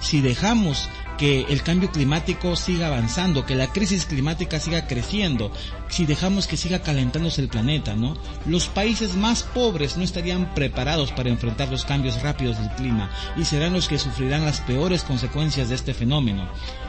si 0.00 0.20
dejamos 0.20 0.88
que 1.16 1.42
el 1.48 1.62
cambio 1.62 1.90
climático 1.90 2.56
siga 2.56 2.88
avanzando, 2.88 3.46
que 3.46 3.54
la 3.54 3.68
crisis 3.68 4.04
climática 4.06 4.58
siga 4.58 4.86
creciendo, 4.86 5.52
si 5.88 6.06
dejamos 6.06 6.46
que 6.46 6.56
siga 6.56 6.80
calentándose 6.80 7.40
el 7.40 7.48
planeta, 7.48 7.94
¿no? 7.94 8.16
Los 8.46 8.66
países 8.68 9.16
más 9.16 9.42
pobres 9.42 9.96
no 9.96 10.04
estarían 10.04 10.54
preparados 10.54 11.12
para 11.12 11.30
enfrentar 11.30 11.68
los 11.68 11.84
cambios 11.84 12.22
rápidos 12.22 12.58
del 12.58 12.70
clima 12.70 13.10
y 13.36 13.44
serán 13.44 13.72
los 13.72 13.88
que 13.88 13.98
sufrirán 13.98 14.44
las 14.44 14.60
peores 14.60 15.02
consecuencias 15.02 15.68
de 15.68 15.74
este 15.74 15.94
fenómeno. 15.94 16.48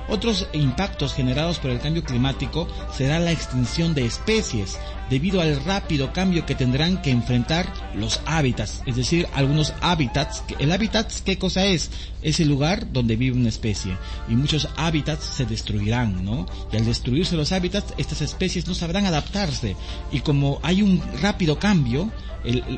Otros 0.10 0.48
impactos 0.54 1.14
generados 1.14 1.60
por 1.60 1.70
el 1.70 1.80
cambio 1.80 2.04
climático 2.04 2.68
será 2.92 3.20
la 3.20 3.32
extinción 3.32 3.94
de 3.94 4.06
especies 4.06 4.80
debido 5.10 5.42
al 5.42 5.64
rápido 5.66 6.14
cambio 6.14 6.46
que 6.46 6.56
tendrán 6.56 7.02
que 7.02 7.12
enfrentar 7.12 7.72
los 7.96 8.22
hábitats, 8.26 8.82
es 8.86 8.96
decir, 8.96 9.28
algunos 9.34 9.74
hábitats. 9.82 10.44
El 10.60 10.72
hábitat, 10.72 11.12
¿qué 11.26 11.38
cosa 11.38 11.66
es? 11.66 11.90
Es 12.22 12.40
el 12.40 12.48
lugar 12.48 12.92
donde 12.92 13.16
vive 13.16 13.38
una 13.38 13.50
especie 13.50 13.98
y 14.28 14.36
muchos 14.36 14.68
hábitats 14.78 15.24
se 15.26 15.46
destruirán, 15.46 16.24
¿no? 16.26 16.46
Y 16.72 16.78
al 16.78 16.86
destruirse 16.86 17.36
los 17.36 17.52
hábitats, 17.52 17.94
estas 17.98 18.22
especies 18.22 18.68
no 18.68 18.76
sabrán 18.76 18.89
adaptarse 18.98 19.76
y 20.12 20.20
como 20.22 20.60
hay 20.64 20.82
un 20.82 21.02
rápido 21.22 21.60
cambio, 21.60 22.12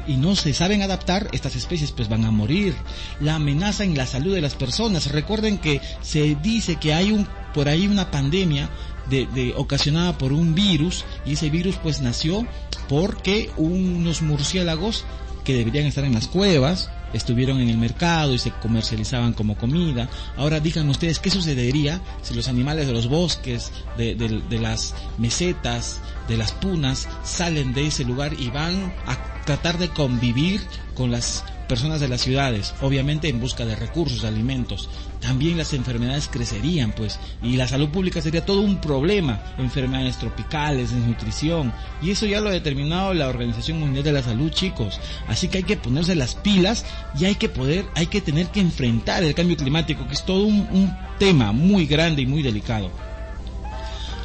y 0.07 0.17
no 0.17 0.35
se 0.35 0.53
saben 0.53 0.81
adaptar, 0.81 1.27
estas 1.33 1.55
especies 1.55 1.91
pues 1.91 2.09
van 2.09 2.25
a 2.25 2.31
morir. 2.31 2.73
La 3.19 3.35
amenaza 3.35 3.83
en 3.83 3.95
la 3.95 4.07
salud 4.07 4.33
de 4.33 4.41
las 4.41 4.55
personas. 4.55 5.11
Recuerden 5.11 5.59
que 5.59 5.81
se 6.01 6.35
dice 6.35 6.77
que 6.77 6.93
hay 6.93 7.11
un 7.11 7.27
por 7.53 7.69
ahí 7.69 7.85
una 7.85 8.09
pandemia 8.09 8.69
de, 9.09 9.27
de, 9.27 9.53
ocasionada 9.55 10.17
por 10.17 10.33
un 10.33 10.55
virus 10.55 11.05
y 11.25 11.33
ese 11.33 11.49
virus 11.49 11.75
pues 11.75 12.01
nació 12.01 12.47
porque 12.87 13.51
unos 13.57 14.21
murciélagos 14.21 15.05
que 15.43 15.53
deberían 15.53 15.85
estar 15.85 16.05
en 16.05 16.13
las 16.13 16.27
cuevas 16.27 16.89
estuvieron 17.13 17.59
en 17.59 17.69
el 17.69 17.77
mercado 17.77 18.33
y 18.33 18.37
se 18.37 18.51
comercializaban 18.51 19.33
como 19.33 19.57
comida. 19.57 20.09
Ahora 20.37 20.59
digan 20.59 20.89
ustedes 20.89 21.19
qué 21.19 21.29
sucedería 21.29 22.01
si 22.21 22.33
los 22.33 22.47
animales 22.47 22.87
de 22.87 22.93
los 22.93 23.07
bosques, 23.07 23.71
de, 23.97 24.15
de, 24.15 24.41
de 24.49 24.59
las 24.59 24.95
mesetas, 25.17 26.01
de 26.27 26.37
las 26.37 26.51
punas, 26.53 27.07
salen 27.23 27.73
de 27.73 27.87
ese 27.87 28.03
lugar 28.03 28.33
y 28.39 28.49
van 28.49 28.93
a 29.05 29.43
tratar 29.45 29.77
de 29.77 29.89
convivir 29.89 30.61
con 30.93 31.11
las 31.11 31.43
personas 31.67 32.01
de 32.01 32.09
las 32.09 32.21
ciudades, 32.21 32.73
obviamente 32.81 33.29
en 33.29 33.39
busca 33.39 33.65
de 33.65 33.75
recursos, 33.75 34.21
de 34.21 34.27
alimentos. 34.27 34.89
También 35.21 35.57
las 35.57 35.73
enfermedades 35.73 36.27
crecerían, 36.27 36.93
pues, 36.93 37.19
y 37.43 37.55
la 37.55 37.67
salud 37.67 37.89
pública 37.89 38.21
sería 38.21 38.43
todo 38.43 38.61
un 38.61 38.81
problema, 38.81 39.39
enfermedades 39.59 40.17
tropicales, 40.17 40.91
desnutrición, 40.91 41.71
y 42.01 42.09
eso 42.09 42.25
ya 42.25 42.41
lo 42.41 42.49
ha 42.49 42.53
determinado 42.53 43.13
la 43.13 43.29
Organización 43.29 43.79
Mundial 43.79 44.03
de 44.03 44.13
la 44.13 44.23
Salud, 44.23 44.49
chicos. 44.49 44.99
Así 45.27 45.47
que 45.47 45.59
hay 45.59 45.63
que 45.63 45.77
ponerse 45.77 46.15
las 46.15 46.33
pilas 46.33 46.85
y 47.19 47.25
hay 47.25 47.35
que 47.35 47.49
poder, 47.49 47.85
hay 47.95 48.07
que 48.07 48.21
tener 48.21 48.47
que 48.47 48.61
enfrentar 48.61 49.23
el 49.23 49.35
cambio 49.35 49.57
climático, 49.57 50.07
que 50.07 50.13
es 50.13 50.25
todo 50.25 50.43
un, 50.45 50.91
tema 51.19 51.51
muy 51.51 51.85
grande 51.85 52.23
y 52.23 52.25
muy 52.25 52.41
delicado. 52.41 52.89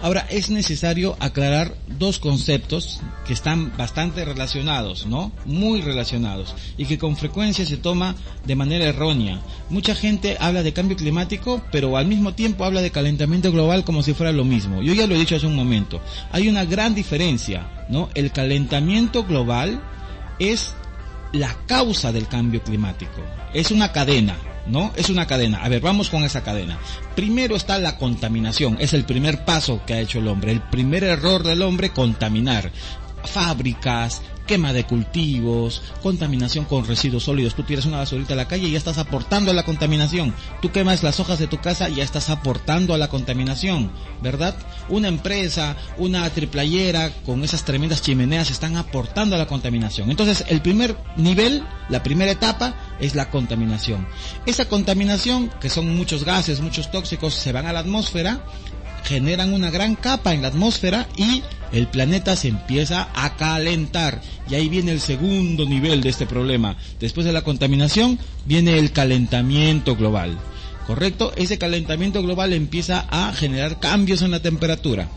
Ahora 0.01 0.27
es 0.31 0.49
necesario 0.49 1.15
aclarar 1.21 1.75
dos 1.99 2.19
conceptos 2.19 3.01
que 3.27 3.35
están 3.35 3.77
bastante 3.77 4.25
relacionados, 4.25 5.05
¿no? 5.05 5.31
Muy 5.45 5.83
relacionados 5.83 6.55
y 6.79 6.87
que 6.87 6.97
con 6.97 7.17
frecuencia 7.17 7.67
se 7.67 7.77
toma 7.77 8.15
de 8.47 8.57
manera 8.57 8.87
errónea. 8.87 9.41
Mucha 9.69 9.95
gente 9.95 10.37
habla 10.39 10.63
de 10.63 10.73
cambio 10.73 10.97
climático, 10.97 11.63
pero 11.73 11.97
al 11.97 12.07
mismo 12.07 12.35
tiempo 12.35 12.65
habla 12.65 12.83
de 12.83 12.93
calentamiento 12.93 13.51
global 13.51 13.85
como 13.85 14.03
si 14.03 14.15
fuera 14.15 14.33
lo 14.33 14.45
mismo. 14.45 14.83
Yo 14.83 14.95
ya 14.95 15.07
lo 15.07 15.15
he 15.15 15.19
dicho 15.19 15.37
hace 15.37 15.47
un 15.47 15.57
momento. 15.57 16.01
Hay 16.31 16.49
una 16.49 16.65
gran 16.65 16.95
diferencia, 16.95 17.87
¿no? 17.89 18.09
El 18.15 18.31
calentamiento 18.31 19.25
global 19.25 19.83
es 20.39 20.75
la 21.33 21.57
causa 21.67 22.13
del 22.13 22.29
cambio 22.29 22.63
climático. 22.63 23.21
Es 23.53 23.71
una 23.71 23.93
cadena. 23.93 24.37
¿no? 24.67 24.93
Es 24.97 25.11
una 25.11 25.27
cadena. 25.27 25.63
A 25.63 25.69
ver, 25.69 25.81
vamos 25.81 26.11
con 26.11 26.25
esa 26.25 26.43
cadena. 26.43 26.79
Primero 27.15 27.57
está 27.57 27.79
la 27.79 27.97
contaminación, 27.97 28.77
es 28.81 28.95
el 28.95 29.05
primer 29.05 29.45
paso 29.45 29.81
que 29.87 29.95
ha 29.95 30.01
hecho 30.01 30.19
el 30.19 30.29
hombre, 30.29 30.51
el 30.53 30.61
primer 30.61 31.05
error 31.05 31.45
del 31.45 31.63
hombre, 31.63 31.91
contaminar 31.91 32.73
fábricas, 33.25 34.23
quema 34.47 34.73
de 34.73 34.85
cultivos, 34.85 35.83
contaminación 36.03 36.65
con 36.65 36.87
residuos 36.87 37.25
sólidos. 37.25 37.55
Tú 37.55 37.63
tiras 37.63 37.87
una 37.87 37.99
basurita 37.99 38.35
a 38.35 38.37
la 38.37 38.49
calle 38.49 38.69
y 38.69 38.73
ya 38.73 38.79
estás 38.79 38.99
aportando 38.99 39.51
a 39.51 39.55
la 39.55 39.65
contaminación. 39.65 40.35
Tú 40.63 40.73
quemas 40.73 41.03
las 41.03 41.21
hojas 41.21 41.39
de 41.39 41.47
tu 41.47 41.59
casa 41.59 41.89
y 41.89 41.97
ya 41.97 42.05
estás 42.05 42.31
aportando 42.31 42.95
a 42.95 42.99
la 42.99 43.09
contaminación, 43.09 43.91
¿verdad? 44.23 44.57
Una 44.89 45.09
empresa, 45.09 45.77
una 45.99 46.29
triplayera 46.31 47.11
con 47.25 47.45
esas 47.45 47.65
tremendas 47.65 48.03
chimeneas 48.03 48.51
están 48.51 48.77
aportando 48.77 49.35
a 49.35 49.39
la 49.39 49.47
contaminación. 49.47 50.11
Entonces, 50.11 50.45
el 50.49 50.63
primer 50.63 50.97
nivel, 51.17 51.63
la 51.89 52.03
primera 52.03 52.31
etapa 52.31 52.75
es 53.01 53.15
la 53.15 53.31
contaminación. 53.31 54.07
Esa 54.47 54.67
contaminación, 54.67 55.51
que 55.61 55.71
son 55.71 55.95
muchos 55.97 56.25
gases, 56.25 56.61
muchos 56.61 56.91
tóxicos, 56.91 57.35
se 57.35 57.53
van 57.53 57.67
a 57.67 57.73
la 57.73 57.81
atmósfera 57.81 58.41
generan 59.07 59.55
una 59.55 59.71
gran 59.71 59.95
capa 59.95 60.35
en 60.35 60.43
la 60.43 60.49
atmósfera 60.49 61.07
y 61.17 61.43
el 61.73 61.87
planeta 61.87 62.37
se 62.37 62.49
empieza 62.49 63.09
a 63.15 63.37
calentar. 63.37 64.21
Y 64.51 64.55
ahí 64.55 64.69
viene 64.69 64.93
el 64.93 65.01
segundo 65.01 65.65
nivel 65.65 66.03
de 66.03 66.09
este 66.11 66.27
problema. 66.27 66.77
Después 67.01 67.25
de 67.25 67.33
la 67.33 67.43
contaminación 67.43 68.19
viene 68.45 68.79
el 68.79 68.93
calentamiento 68.93 69.97
global. 69.97 70.37
¿Correcto? 70.87 71.33
Ese 71.37 71.59
calentamiento 71.59 72.23
global 72.23 72.53
empieza 72.53 73.07
a 73.11 73.33
generar 73.33 73.81
cambios 73.81 74.23
en 74.23 74.31
la 74.31 74.41
temperatura. 74.41 75.09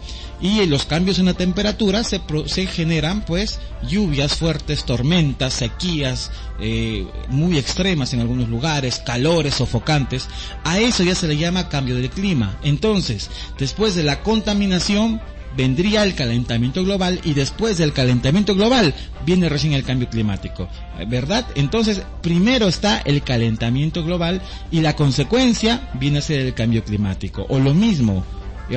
Y 0.41 0.65
los 0.65 0.85
cambios 0.85 1.19
en 1.19 1.25
la 1.25 1.33
temperatura 1.33 2.03
se, 2.03 2.21
se 2.45 2.65
generan 2.65 3.25
pues 3.25 3.59
lluvias 3.87 4.35
fuertes, 4.35 4.85
tormentas, 4.85 5.53
sequías 5.53 6.31
eh, 6.59 7.05
muy 7.27 7.57
extremas 7.57 8.13
en 8.13 8.21
algunos 8.21 8.49
lugares, 8.49 8.99
calores 9.05 9.55
sofocantes. 9.55 10.27
A 10.63 10.79
eso 10.79 11.03
ya 11.03 11.13
se 11.13 11.27
le 11.27 11.37
llama 11.37 11.69
cambio 11.69 11.95
del 11.95 12.09
clima. 12.09 12.57
Entonces, 12.63 13.29
después 13.59 13.95
de 13.95 14.03
la 14.03 14.23
contaminación 14.23 15.21
vendría 15.55 16.03
el 16.03 16.15
calentamiento 16.15 16.83
global 16.83 17.19
y 17.23 17.33
después 17.33 17.77
del 17.77 17.93
calentamiento 17.93 18.55
global 18.55 18.93
viene 19.25 19.49
recién 19.49 19.73
el 19.73 19.83
cambio 19.83 20.09
climático, 20.09 20.67
¿verdad? 21.07 21.45
Entonces, 21.55 22.03
primero 22.21 22.67
está 22.67 22.99
el 22.99 23.21
calentamiento 23.23 24.03
global 24.03 24.41
y 24.71 24.81
la 24.81 24.95
consecuencia 24.95 25.89
viene 25.99 26.19
a 26.19 26.21
ser 26.21 26.39
el 26.39 26.53
cambio 26.53 26.83
climático. 26.83 27.45
O 27.49 27.59
lo 27.59 27.73
mismo, 27.73 28.23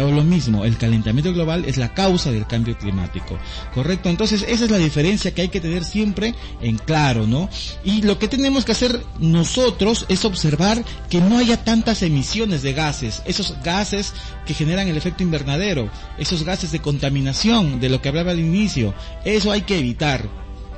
o 0.01 0.11
lo 0.11 0.23
mismo, 0.23 0.65
el 0.65 0.79
calentamiento 0.79 1.33
global 1.33 1.65
es 1.65 1.77
la 1.77 1.93
causa 1.95 2.31
del 2.31 2.47
cambio 2.47 2.77
climático, 2.79 3.39
¿correcto? 3.75 4.09
Entonces 4.09 4.45
esa 4.49 4.65
es 4.65 4.71
la 4.71 4.79
diferencia 4.79 5.35
que 5.35 5.43
hay 5.43 5.49
que 5.49 5.61
tener 5.61 5.85
siempre 5.85 6.35
en 6.61 6.79
claro, 6.79 7.27
¿no? 7.27 7.49
Y 7.85 8.03
lo 8.03 8.19
que 8.19 8.29
tenemos 8.29 8.65
que 8.65 8.73
hacer 8.73 9.03
nosotros 9.19 10.07
es 10.09 10.25
observar 10.25 10.85
que 11.11 11.21
no 11.21 11.39
haya 11.39 11.65
tantas 11.65 12.03
emisiones 12.03 12.63
de 12.63 12.73
gases, 12.73 13.23
esos 13.27 13.57
gases 13.63 14.15
que 14.47 14.55
generan 14.55 14.89
el 14.89 14.97
efecto 14.97 15.23
invernadero, 15.23 15.91
esos 16.19 16.45
gases 16.45 16.73
de 16.73 16.81
contaminación 16.81 17.81
de 17.81 17.89
lo 17.89 18.01
que 18.01 18.09
hablaba 18.09 18.31
al 18.31 18.41
inicio, 18.41 18.95
eso 19.25 19.53
hay 19.53 19.63
que 19.63 19.79
evitar 19.79 20.29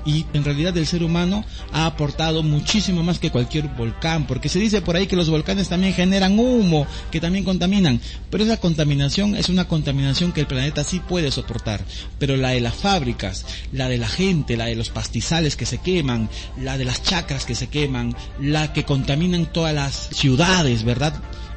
y 0.05 0.27
en 0.33 0.45
realidad 0.45 0.77
el 0.77 0.87
ser 0.87 1.03
humano 1.03 1.45
ha 1.73 1.87
aportado 1.87 2.43
muchísimo 2.43 3.03
más 3.03 3.19
que 3.19 3.31
cualquier 3.31 3.69
volcán, 3.69 4.27
porque 4.27 4.49
se 4.49 4.59
dice 4.59 4.83
por 4.83 4.97
ahí 4.97 5.07
que 5.07 5.17
los 5.17 5.31
volcanes 5.31 5.69
también 5.69 5.95
generan 5.95 6.39
humo, 6.39 6.87
que 7.11 7.21
también 7.21 7.45
contaminan, 7.45 8.01
pero 8.31 8.45
esa 8.45 8.59
contaminación 8.59 9.37
es 9.37 9.49
una 9.49 9.67
contaminación 9.67 10.33
que 10.33 10.41
el 10.41 10.47
planeta 10.47 10.85
sí 10.85 11.01
puede 11.01 11.31
soportar, 11.31 11.85
pero 12.19 12.37
la 12.37 12.51
de 12.51 12.61
las 12.61 12.75
fábricas, 12.75 13.45
la 13.73 13.89
de 13.89 13.99
la 13.99 14.09
gente, 14.09 14.57
la 14.57 14.67
de 14.67 14.77
los 14.77 14.91
pastizales 14.91 15.57
que 15.57 15.67
se 15.67 15.79
queman, 15.79 16.29
la 16.61 16.79
de 16.79 16.85
las 16.85 17.03
chacras 17.03 17.45
que 17.45 17.55
se 17.55 17.69
queman, 17.69 18.15
la 18.41 18.73
que 18.73 18.85
contaminan 18.85 19.53
todas 19.53 19.75
las 19.75 20.09
ciudades, 20.13 20.85
¿verdad? 20.85 21.15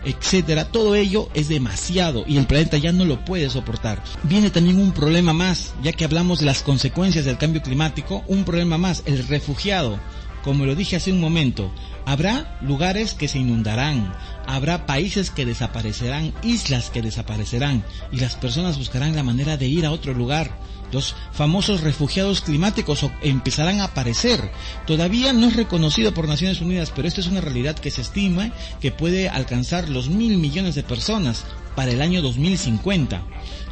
etcétera, 0.07 0.65
todo 0.65 0.95
ello 0.95 1.29
es 1.33 1.49
demasiado 1.49 2.23
y 2.27 2.37
el 2.37 2.47
planeta 2.47 2.77
ya 2.77 2.91
no 2.91 3.05
lo 3.05 3.25
puede 3.25 3.49
soportar. 3.49 4.01
Viene 4.23 4.49
también 4.49 4.79
un 4.79 4.93
problema 4.93 5.33
más, 5.33 5.73
ya 5.83 5.91
que 5.91 6.05
hablamos 6.05 6.39
de 6.39 6.45
las 6.45 6.63
consecuencias 6.63 7.25
del 7.25 7.37
cambio 7.37 7.61
climático, 7.61 8.23
problema 8.45 8.77
más, 8.77 9.03
el 9.05 9.27
refugiado. 9.27 9.99
Como 10.43 10.65
lo 10.65 10.75
dije 10.75 10.95
hace 10.95 11.11
un 11.11 11.19
momento, 11.19 11.71
habrá 12.05 12.57
lugares 12.61 13.13
que 13.13 13.27
se 13.27 13.39
inundarán, 13.39 14.13
habrá 14.45 14.85
países 14.85 15.29
que 15.29 15.45
desaparecerán, 15.45 16.33
islas 16.41 16.89
que 16.89 17.01
desaparecerán 17.01 17.83
y 18.11 18.19
las 18.19 18.35
personas 18.35 18.77
buscarán 18.77 19.15
la 19.15 19.23
manera 19.23 19.57
de 19.57 19.67
ir 19.67 19.85
a 19.85 19.91
otro 19.91 20.13
lugar. 20.13 20.57
Los 20.91 21.15
famosos 21.31 21.81
refugiados 21.81 22.41
climáticos 22.41 23.05
empezarán 23.21 23.81
a 23.81 23.85
aparecer. 23.85 24.51
Todavía 24.85 25.33
no 25.33 25.47
es 25.47 25.55
reconocido 25.55 26.13
por 26.13 26.27
Naciones 26.27 26.61
Unidas, 26.61 26.91
pero 26.95 27.07
esto 27.07 27.21
es 27.21 27.27
una 27.27 27.41
realidad 27.41 27.77
que 27.77 27.91
se 27.91 28.01
estima 28.01 28.51
que 28.79 28.91
puede 28.91 29.29
alcanzar 29.29 29.89
los 29.89 30.09
mil 30.09 30.37
millones 30.37 30.75
de 30.75 30.83
personas 30.83 31.45
para 31.75 31.91
el 31.91 32.01
año 32.01 32.21
2050. 32.23 33.21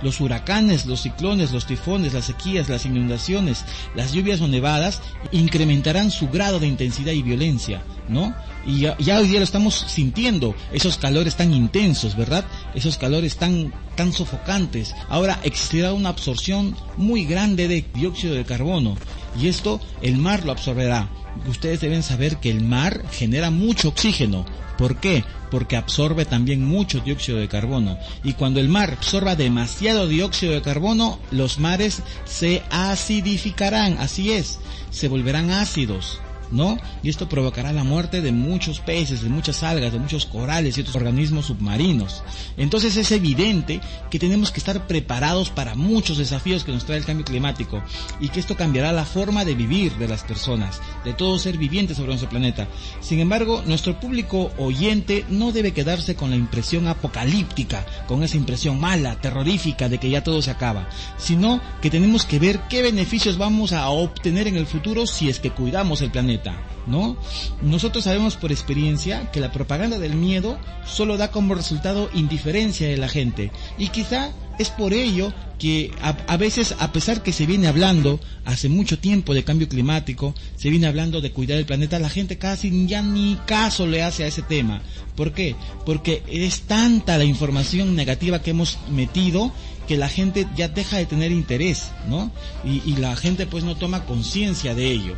Los 0.04 0.21
huracanes, 0.21 0.86
los 0.86 1.01
ciclones, 1.01 1.51
los 1.51 1.65
tifones, 1.65 2.13
las 2.13 2.25
sequías, 2.25 2.69
las 2.69 2.86
inundaciones, 2.86 3.65
las 3.95 4.13
lluvias 4.13 4.41
o 4.41 4.47
nevadas 4.47 5.01
incrementarán 5.32 6.12
su 6.12 6.30
grado 6.30 6.60
de 6.60 6.67
intensidad 6.67 7.13
y 7.13 7.23
violencia, 7.23 7.82
¿no? 8.08 8.36
Y 8.65 8.80
ya, 8.80 9.19
hoy 9.19 9.28
día 9.28 9.39
lo 9.39 9.43
estamos 9.43 9.75
sintiendo, 9.88 10.56
esos 10.71 10.97
calores 10.97 11.36
tan 11.36 11.54
intensos, 11.54 12.15
¿verdad? 12.15 12.45
Esos 12.73 12.97
calores 12.97 13.38
tan, 13.38 13.71
tan 13.95 14.12
sofocantes. 14.12 14.95
Ahora 15.08 15.39
existirá 15.43 15.93
una 15.93 16.10
absorción 16.10 16.75
muy 16.97 17.25
grande 17.25 17.67
de 17.67 17.86
dióxido 17.93 18.34
de 18.34 18.45
carbono 18.45 18.95
y 19.39 19.47
esto 19.47 19.80
el 20.01 20.17
mar 20.17 20.45
lo 20.45 20.51
absorberá. 20.51 21.10
Ustedes 21.47 21.82
deben 21.82 22.01
saber 22.01 22.38
que 22.38 22.49
el 22.49 22.62
mar 22.62 23.04
genera 23.12 23.51
mucho 23.51 23.89
oxígeno, 23.89 24.45
¿Por 24.78 24.97
qué? 24.97 25.23
Porque 25.51 25.78
absorbe 25.78 26.25
también 26.25 26.63
mucho 26.63 26.99
dióxido 26.99 27.38
de 27.38 27.47
carbono. 27.47 27.97
Y 28.23 28.34
cuando 28.34 28.60
el 28.60 28.67
mar 28.67 28.91
absorba 28.91 29.36
demasiado 29.36 30.08
dióxido 30.08 30.54
de 30.54 30.62
carbono, 30.62 31.19
los 31.32 31.60
mares 31.60 32.01
se 32.25 32.62
acidificarán, 32.69 33.97
así 33.99 34.32
es, 34.32 34.60
se 34.89 35.08
volverán 35.08 35.51
ácidos. 35.51 36.19
¿No? 36.56 36.78
Y 37.04 37.10
esto 37.10 37.28
provocará 37.30 37.74
la 37.74 37.84
muerte 37.84 38.22
de 38.22 38.32
muchos 38.32 38.80
peces, 38.80 39.22
de 39.22 39.30
muchas 39.30 39.62
algas, 39.62 39.91
de 39.91 40.00
muchos 40.00 40.26
corales 40.26 40.78
y 40.78 40.82
otros 40.82 40.96
organismos 40.96 41.48
submarinos. 41.48 42.24
Entonces 42.58 42.96
es 42.96 43.12
evidente 43.12 43.82
que 44.10 44.20
tenemos 44.20 44.52
que 44.52 44.60
estar 44.60 44.88
preparados 44.88 45.50
para 45.50 45.76
muchos 45.76 46.18
desafíos 46.18 46.63
que 46.63 46.72
nos 46.72 46.86
trae 46.86 47.00
el 47.00 47.06
cambio 47.06 47.26
climático 47.26 47.84
y 48.20 48.30
que 48.30 48.39
esto 48.39 48.56
cambiará 48.56 48.91
la 48.91 49.06
forma 49.06 49.46
de 49.46 49.56
vivir 49.56 49.94
de 49.98 50.08
las 50.08 50.24
personas, 50.24 50.82
de 51.04 51.13
todo 51.13 51.38
ser 51.38 51.58
viviente 51.58 51.94
sobre 51.94 52.10
nuestro 52.10 52.30
planeta. 52.30 52.68
Sin 53.02 53.20
embargo, 53.20 53.62
nuestro 53.65 54.00
público 54.00 54.52
oyente 54.58 55.26
no 55.30 55.52
debe 55.52 55.74
quedarse 55.74 56.15
con 56.15 56.30
la 56.30 56.38
impresión 56.38 56.88
apocalíptica, 56.88 57.86
con 58.08 58.24
esa 58.24 58.38
impresión 58.38 58.80
mala, 58.80 59.20
terrorífica 59.20 59.89
de 59.89 59.98
que 59.98 60.10
ya 60.10 60.24
todo 60.24 60.41
se 60.41 60.52
acaba, 60.52 60.88
sino 61.18 61.60
que 61.82 61.89
tenemos 61.89 62.26
que 62.26 62.39
ver 62.39 62.62
qué 62.70 62.82
beneficios 62.82 63.38
vamos 63.38 63.74
a 63.74 63.89
obtener 63.89 64.48
en 64.48 64.56
el 64.56 64.65
futuro 64.65 65.06
si 65.06 65.30
es 65.30 65.39
que 65.39 65.52
cuidamos 65.52 66.02
el 66.02 66.12
planeta 66.12 66.44
¿no? 66.88 67.17
Nosotros 67.62 68.03
sabemos 68.03 68.36
por 68.36 68.51
experiencia 68.51 69.31
que 69.31 69.39
la 69.39 69.51
propaganda 69.51 69.99
del 69.99 70.15
miedo 70.15 70.58
solo 70.86 71.17
da 71.17 71.31
como 71.31 71.55
resultado 71.55 72.10
indiferencia 72.13 72.88
de 72.88 72.97
la 72.97 73.10
gente 73.10 73.51
y 73.77 73.89
quizá 73.89 74.31
es 74.60 74.69
por 74.69 74.93
ello 74.93 75.34
que 75.60 75.91
a, 76.01 76.38
veces, 76.38 76.75
a 76.79 76.91
pesar 76.91 77.23
que 77.23 77.31
se 77.31 77.45
viene 77.45 77.67
hablando 77.67 78.19
hace 78.43 78.69
mucho 78.69 78.99
tiempo 78.99 79.34
de 79.34 79.43
cambio 79.43 79.69
climático, 79.69 80.36
se 80.55 80.69
viene 80.69 80.88
hablando 80.88 81.21
de 81.21 81.31
cuidar 81.31 81.58
el 81.58 81.65
planeta, 81.65 81.97
la 81.99 82.10
gente 82.10 82.38
casi 82.38 82.88
ya 82.88 83.01
ni 83.01 83.38
caso 83.45 83.88
le 83.88 84.03
hace 84.03 84.23
a 84.23 84.27
ese 84.27 84.41
tema. 84.41 84.81
¿Por 85.15 85.34
qué? 85.34 85.55
Porque 85.86 86.23
es 86.27 86.62
tanta 86.62 87.17
la 87.17 87.23
información 87.23 87.95
negativa 87.95 88.41
que 88.41 88.51
hemos 88.51 88.77
metido 88.89 89.51
que 89.88 89.97
la 89.97 90.10
gente 90.10 90.47
ya 90.55 90.67
deja 90.67 90.97
de 90.97 91.05
tener 91.05 91.31
interés, 91.31 91.91
¿no? 92.10 92.31
Y, 92.65 92.81
y 92.86 92.97
la 92.97 93.15
gente 93.15 93.45
pues 93.45 93.63
no 93.63 93.75
toma 93.75 94.03
conciencia 94.05 94.73
de 94.73 94.91
ello 94.91 95.15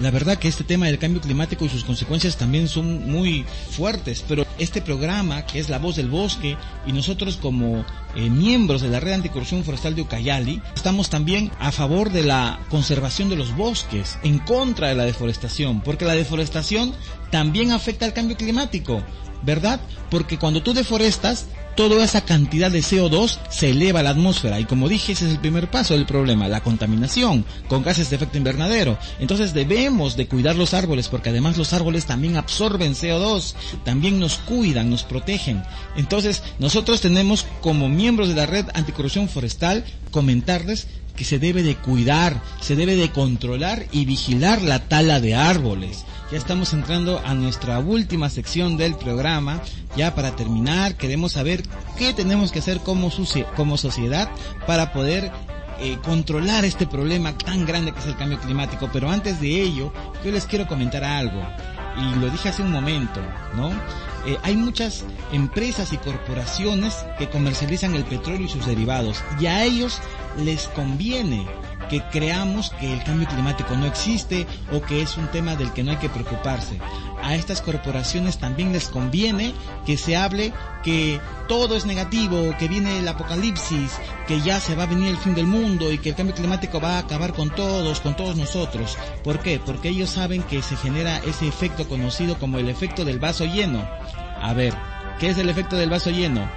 la 0.00 0.10
verdad 0.10 0.38
que 0.38 0.48
este 0.48 0.64
tema 0.64 0.86
del 0.86 0.98
cambio 0.98 1.20
climático 1.20 1.64
y 1.64 1.68
sus 1.68 1.84
consecuencias 1.84 2.36
también 2.36 2.68
son 2.68 3.10
muy 3.10 3.44
fuertes, 3.70 4.24
pero 4.26 4.44
este 4.58 4.82
programa, 4.82 5.46
que 5.46 5.58
es 5.58 5.68
La 5.68 5.78
Voz 5.78 5.96
del 5.96 6.08
Bosque, 6.08 6.56
y 6.86 6.92
nosotros 6.92 7.36
como 7.36 7.84
eh, 8.16 8.30
miembros 8.30 8.82
de 8.82 8.88
la 8.88 9.00
Red 9.00 9.14
Anticorrupción 9.14 9.64
Forestal 9.64 9.94
de 9.94 10.02
Ucayali, 10.02 10.60
estamos 10.74 11.10
también 11.10 11.50
a 11.58 11.72
favor 11.72 12.10
de 12.10 12.24
la 12.24 12.60
conservación 12.70 13.28
de 13.28 13.36
los 13.36 13.54
bosques, 13.56 14.18
en 14.22 14.38
contra 14.38 14.88
de 14.88 14.94
la 14.94 15.04
deforestación, 15.04 15.80
porque 15.80 16.04
la 16.04 16.14
deforestación 16.14 16.92
también 17.30 17.70
afecta 17.70 18.04
al 18.04 18.12
cambio 18.12 18.36
climático, 18.36 19.02
¿verdad? 19.42 19.80
Porque 20.10 20.38
cuando 20.38 20.62
tú 20.62 20.74
deforestas, 20.74 21.46
toda 21.76 22.04
esa 22.04 22.22
cantidad 22.24 22.70
de 22.70 22.80
CO2 22.80 23.38
se 23.50 23.70
eleva 23.70 24.00
a 24.00 24.02
la 24.02 24.10
atmósfera 24.10 24.60
y 24.60 24.64
como 24.64 24.88
dije 24.88 25.12
ese 25.12 25.26
es 25.26 25.32
el 25.32 25.40
primer 25.40 25.70
paso 25.70 25.94
del 25.94 26.06
problema, 26.06 26.48
la 26.48 26.62
contaminación 26.62 27.44
con 27.68 27.82
gases 27.82 28.10
de 28.10 28.16
efecto 28.16 28.38
invernadero. 28.38 28.98
Entonces 29.18 29.54
debemos 29.54 30.16
de 30.16 30.26
cuidar 30.26 30.56
los 30.56 30.74
árboles 30.74 31.08
porque 31.08 31.30
además 31.30 31.56
los 31.56 31.72
árboles 31.72 32.06
también 32.06 32.36
absorben 32.36 32.94
CO2, 32.94 33.54
también 33.84 34.18
nos 34.18 34.38
cuidan, 34.38 34.90
nos 34.90 35.02
protegen. 35.02 35.62
Entonces 35.96 36.42
nosotros 36.58 37.00
tenemos 37.00 37.46
como 37.60 37.88
miembros 37.88 38.28
de 38.28 38.34
la 38.34 38.46
red 38.46 38.66
anticorrupción 38.74 39.28
forestal 39.28 39.84
comentarles 40.10 40.86
que 41.16 41.24
se 41.24 41.38
debe 41.38 41.62
de 41.62 41.76
cuidar, 41.76 42.40
se 42.60 42.76
debe 42.76 42.96
de 42.96 43.10
controlar 43.10 43.86
y 43.92 44.04
vigilar 44.04 44.62
la 44.62 44.80
tala 44.80 45.20
de 45.20 45.34
árboles. 45.34 46.04
Ya 46.32 46.38
estamos 46.38 46.72
entrando 46.72 47.20
a 47.24 47.34
nuestra 47.34 47.78
última 47.78 48.30
sección 48.30 48.76
del 48.76 48.96
programa. 48.96 49.60
Ya 49.96 50.14
para 50.14 50.34
terminar, 50.34 50.96
queremos 50.96 51.32
saber 51.32 51.62
qué 51.96 52.12
tenemos 52.12 52.50
que 52.50 52.58
hacer 52.58 52.80
como, 52.80 53.10
como 53.54 53.76
sociedad 53.76 54.28
para 54.66 54.92
poder 54.92 55.30
eh, 55.80 55.98
controlar 56.02 56.64
este 56.64 56.86
problema 56.86 57.36
tan 57.36 57.66
grande 57.66 57.92
que 57.92 58.00
es 58.00 58.06
el 58.06 58.16
cambio 58.16 58.40
climático. 58.40 58.88
Pero 58.92 59.10
antes 59.10 59.40
de 59.40 59.62
ello, 59.62 59.92
yo 60.24 60.30
les 60.32 60.46
quiero 60.46 60.66
comentar 60.66 61.04
algo. 61.04 61.40
Y 61.96 62.18
lo 62.18 62.28
dije 62.30 62.48
hace 62.48 62.62
un 62.62 62.72
momento, 62.72 63.20
¿no? 63.54 63.70
Eh, 64.26 64.38
hay 64.42 64.56
muchas 64.56 65.04
empresas 65.32 65.92
y 65.92 65.98
corporaciones 65.98 66.94
que 67.18 67.28
comercializan 67.28 67.94
el 67.94 68.04
petróleo 68.04 68.46
y 68.46 68.48
sus 68.48 68.66
derivados. 68.66 69.22
Y 69.38 69.46
a 69.46 69.64
ellos 69.64 70.00
les 70.38 70.66
conviene 70.68 71.46
que 71.88 72.02
creamos 72.10 72.70
que 72.80 72.92
el 72.92 73.02
cambio 73.04 73.28
climático 73.28 73.76
no 73.76 73.86
existe 73.86 74.46
o 74.72 74.80
que 74.80 75.02
es 75.02 75.16
un 75.16 75.26
tema 75.28 75.56
del 75.56 75.72
que 75.72 75.82
no 75.82 75.92
hay 75.92 75.96
que 75.98 76.08
preocuparse. 76.08 76.78
A 77.22 77.34
estas 77.34 77.62
corporaciones 77.62 78.38
también 78.38 78.72
les 78.72 78.88
conviene 78.88 79.54
que 79.86 79.96
se 79.96 80.16
hable 80.16 80.52
que 80.82 81.20
todo 81.48 81.74
es 81.76 81.86
negativo, 81.86 82.54
que 82.58 82.68
viene 82.68 82.98
el 82.98 83.08
apocalipsis, 83.08 83.92
que 84.26 84.40
ya 84.40 84.60
se 84.60 84.74
va 84.74 84.82
a 84.82 84.86
venir 84.86 85.08
el 85.08 85.16
fin 85.16 85.34
del 85.34 85.46
mundo 85.46 85.90
y 85.90 85.98
que 85.98 86.10
el 86.10 86.14
cambio 86.14 86.34
climático 86.34 86.80
va 86.80 86.96
a 86.96 86.98
acabar 86.98 87.32
con 87.32 87.50
todos, 87.50 88.00
con 88.00 88.14
todos 88.14 88.36
nosotros. 88.36 88.98
¿Por 89.22 89.40
qué? 89.40 89.58
Porque 89.64 89.88
ellos 89.88 90.10
saben 90.10 90.42
que 90.42 90.62
se 90.62 90.76
genera 90.76 91.18
ese 91.18 91.48
efecto 91.48 91.88
conocido 91.88 92.38
como 92.38 92.58
el 92.58 92.68
efecto 92.68 93.04
del 93.04 93.18
vaso 93.18 93.44
lleno. 93.44 93.88
A 94.42 94.52
ver, 94.52 94.74
¿qué 95.18 95.30
es 95.30 95.38
el 95.38 95.48
efecto 95.48 95.76
del 95.76 95.90
vaso 95.90 96.10
lleno? 96.10 96.48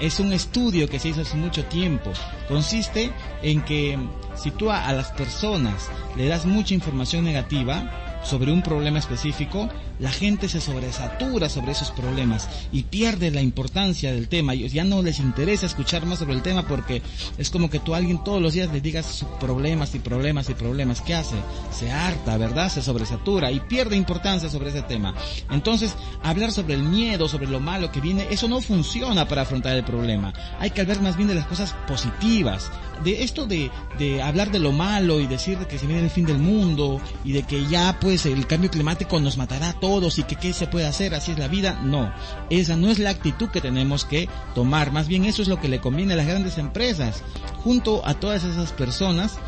Es 0.00 0.20
un 0.20 0.32
estudio 0.32 0.88
que 0.88 0.98
se 0.98 1.08
hizo 1.08 1.22
hace 1.22 1.36
mucho 1.36 1.64
tiempo. 1.64 2.12
Consiste 2.48 3.12
en 3.42 3.62
que 3.62 3.98
si 4.36 4.50
tú 4.50 4.70
a 4.70 4.92
las 4.92 5.10
personas 5.12 5.88
le 6.16 6.28
das 6.28 6.46
mucha 6.46 6.74
información 6.74 7.24
negativa, 7.24 8.07
sobre 8.22 8.52
un 8.52 8.62
problema 8.62 8.98
específico, 8.98 9.68
la 9.98 10.10
gente 10.10 10.48
se 10.48 10.60
sobresatura 10.60 11.48
sobre 11.48 11.72
esos 11.72 11.90
problemas 11.90 12.48
y 12.72 12.84
pierde 12.84 13.30
la 13.30 13.42
importancia 13.42 14.12
del 14.12 14.28
tema. 14.28 14.54
Ya 14.54 14.84
no 14.84 15.02
les 15.02 15.18
interesa 15.18 15.66
escuchar 15.66 16.06
más 16.06 16.20
sobre 16.20 16.34
el 16.34 16.42
tema 16.42 16.66
porque 16.66 17.02
es 17.36 17.50
como 17.50 17.70
que 17.70 17.80
tú 17.80 17.94
a 17.94 17.98
alguien 17.98 18.22
todos 18.22 18.40
los 18.40 18.52
días 18.52 18.72
le 18.72 18.80
digas 18.80 19.24
problemas 19.40 19.94
y 19.94 19.98
problemas 19.98 20.48
y 20.50 20.54
problemas. 20.54 21.00
¿Qué 21.00 21.14
hace? 21.14 21.36
Se 21.72 21.90
harta, 21.90 22.36
¿verdad? 22.36 22.70
Se 22.70 22.82
sobresatura 22.82 23.50
y 23.50 23.60
pierde 23.60 23.96
importancia 23.96 24.48
sobre 24.48 24.70
ese 24.70 24.82
tema. 24.82 25.14
Entonces, 25.50 25.96
hablar 26.22 26.52
sobre 26.52 26.74
el 26.74 26.82
miedo, 26.82 27.28
sobre 27.28 27.46
lo 27.46 27.60
malo 27.60 27.90
que 27.90 28.00
viene, 28.00 28.26
eso 28.30 28.48
no 28.48 28.60
funciona 28.60 29.26
para 29.26 29.42
afrontar 29.42 29.76
el 29.76 29.84
problema. 29.84 30.32
Hay 30.58 30.70
que 30.70 30.80
hablar 30.80 31.00
más 31.02 31.16
bien 31.16 31.28
de 31.28 31.34
las 31.34 31.46
cosas 31.46 31.74
positivas. 31.86 32.70
De 33.02 33.22
esto 33.22 33.46
de, 33.46 33.70
de 33.98 34.22
hablar 34.22 34.50
de 34.50 34.58
lo 34.58 34.72
malo 34.72 35.20
y 35.20 35.26
decir 35.26 35.58
que 35.68 35.78
se 35.78 35.86
viene 35.86 36.02
el 36.02 36.10
fin 36.10 36.26
del 36.26 36.38
mundo 36.38 37.00
y 37.24 37.32
de 37.32 37.44
que 37.44 37.64
ya 37.66 37.98
pues 38.08 38.24
el 38.24 38.46
cambio 38.46 38.70
climático 38.70 39.20
nos 39.20 39.36
matará 39.36 39.68
a 39.68 39.80
todos 39.80 40.18
y 40.18 40.22
que 40.22 40.36
qué 40.36 40.54
se 40.54 40.66
puede 40.66 40.86
hacer, 40.86 41.14
así 41.14 41.32
es 41.32 41.38
la 41.38 41.46
vida. 41.46 41.78
No, 41.82 42.10
esa 42.48 42.74
no 42.74 42.88
es 42.88 42.98
la 42.98 43.10
actitud 43.10 43.50
que 43.50 43.60
tenemos 43.60 44.06
que 44.06 44.30
tomar. 44.54 44.92
Más 44.92 45.08
bien 45.08 45.26
eso 45.26 45.42
es 45.42 45.48
lo 45.48 45.60
que 45.60 45.68
le 45.68 45.82
conviene 45.82 46.14
a 46.14 46.16
las 46.16 46.26
grandes 46.26 46.56
empresas. 46.56 47.22
Junto 47.62 48.00
a 48.06 48.14
todas 48.14 48.44
esas 48.44 48.72
personas 48.72 49.38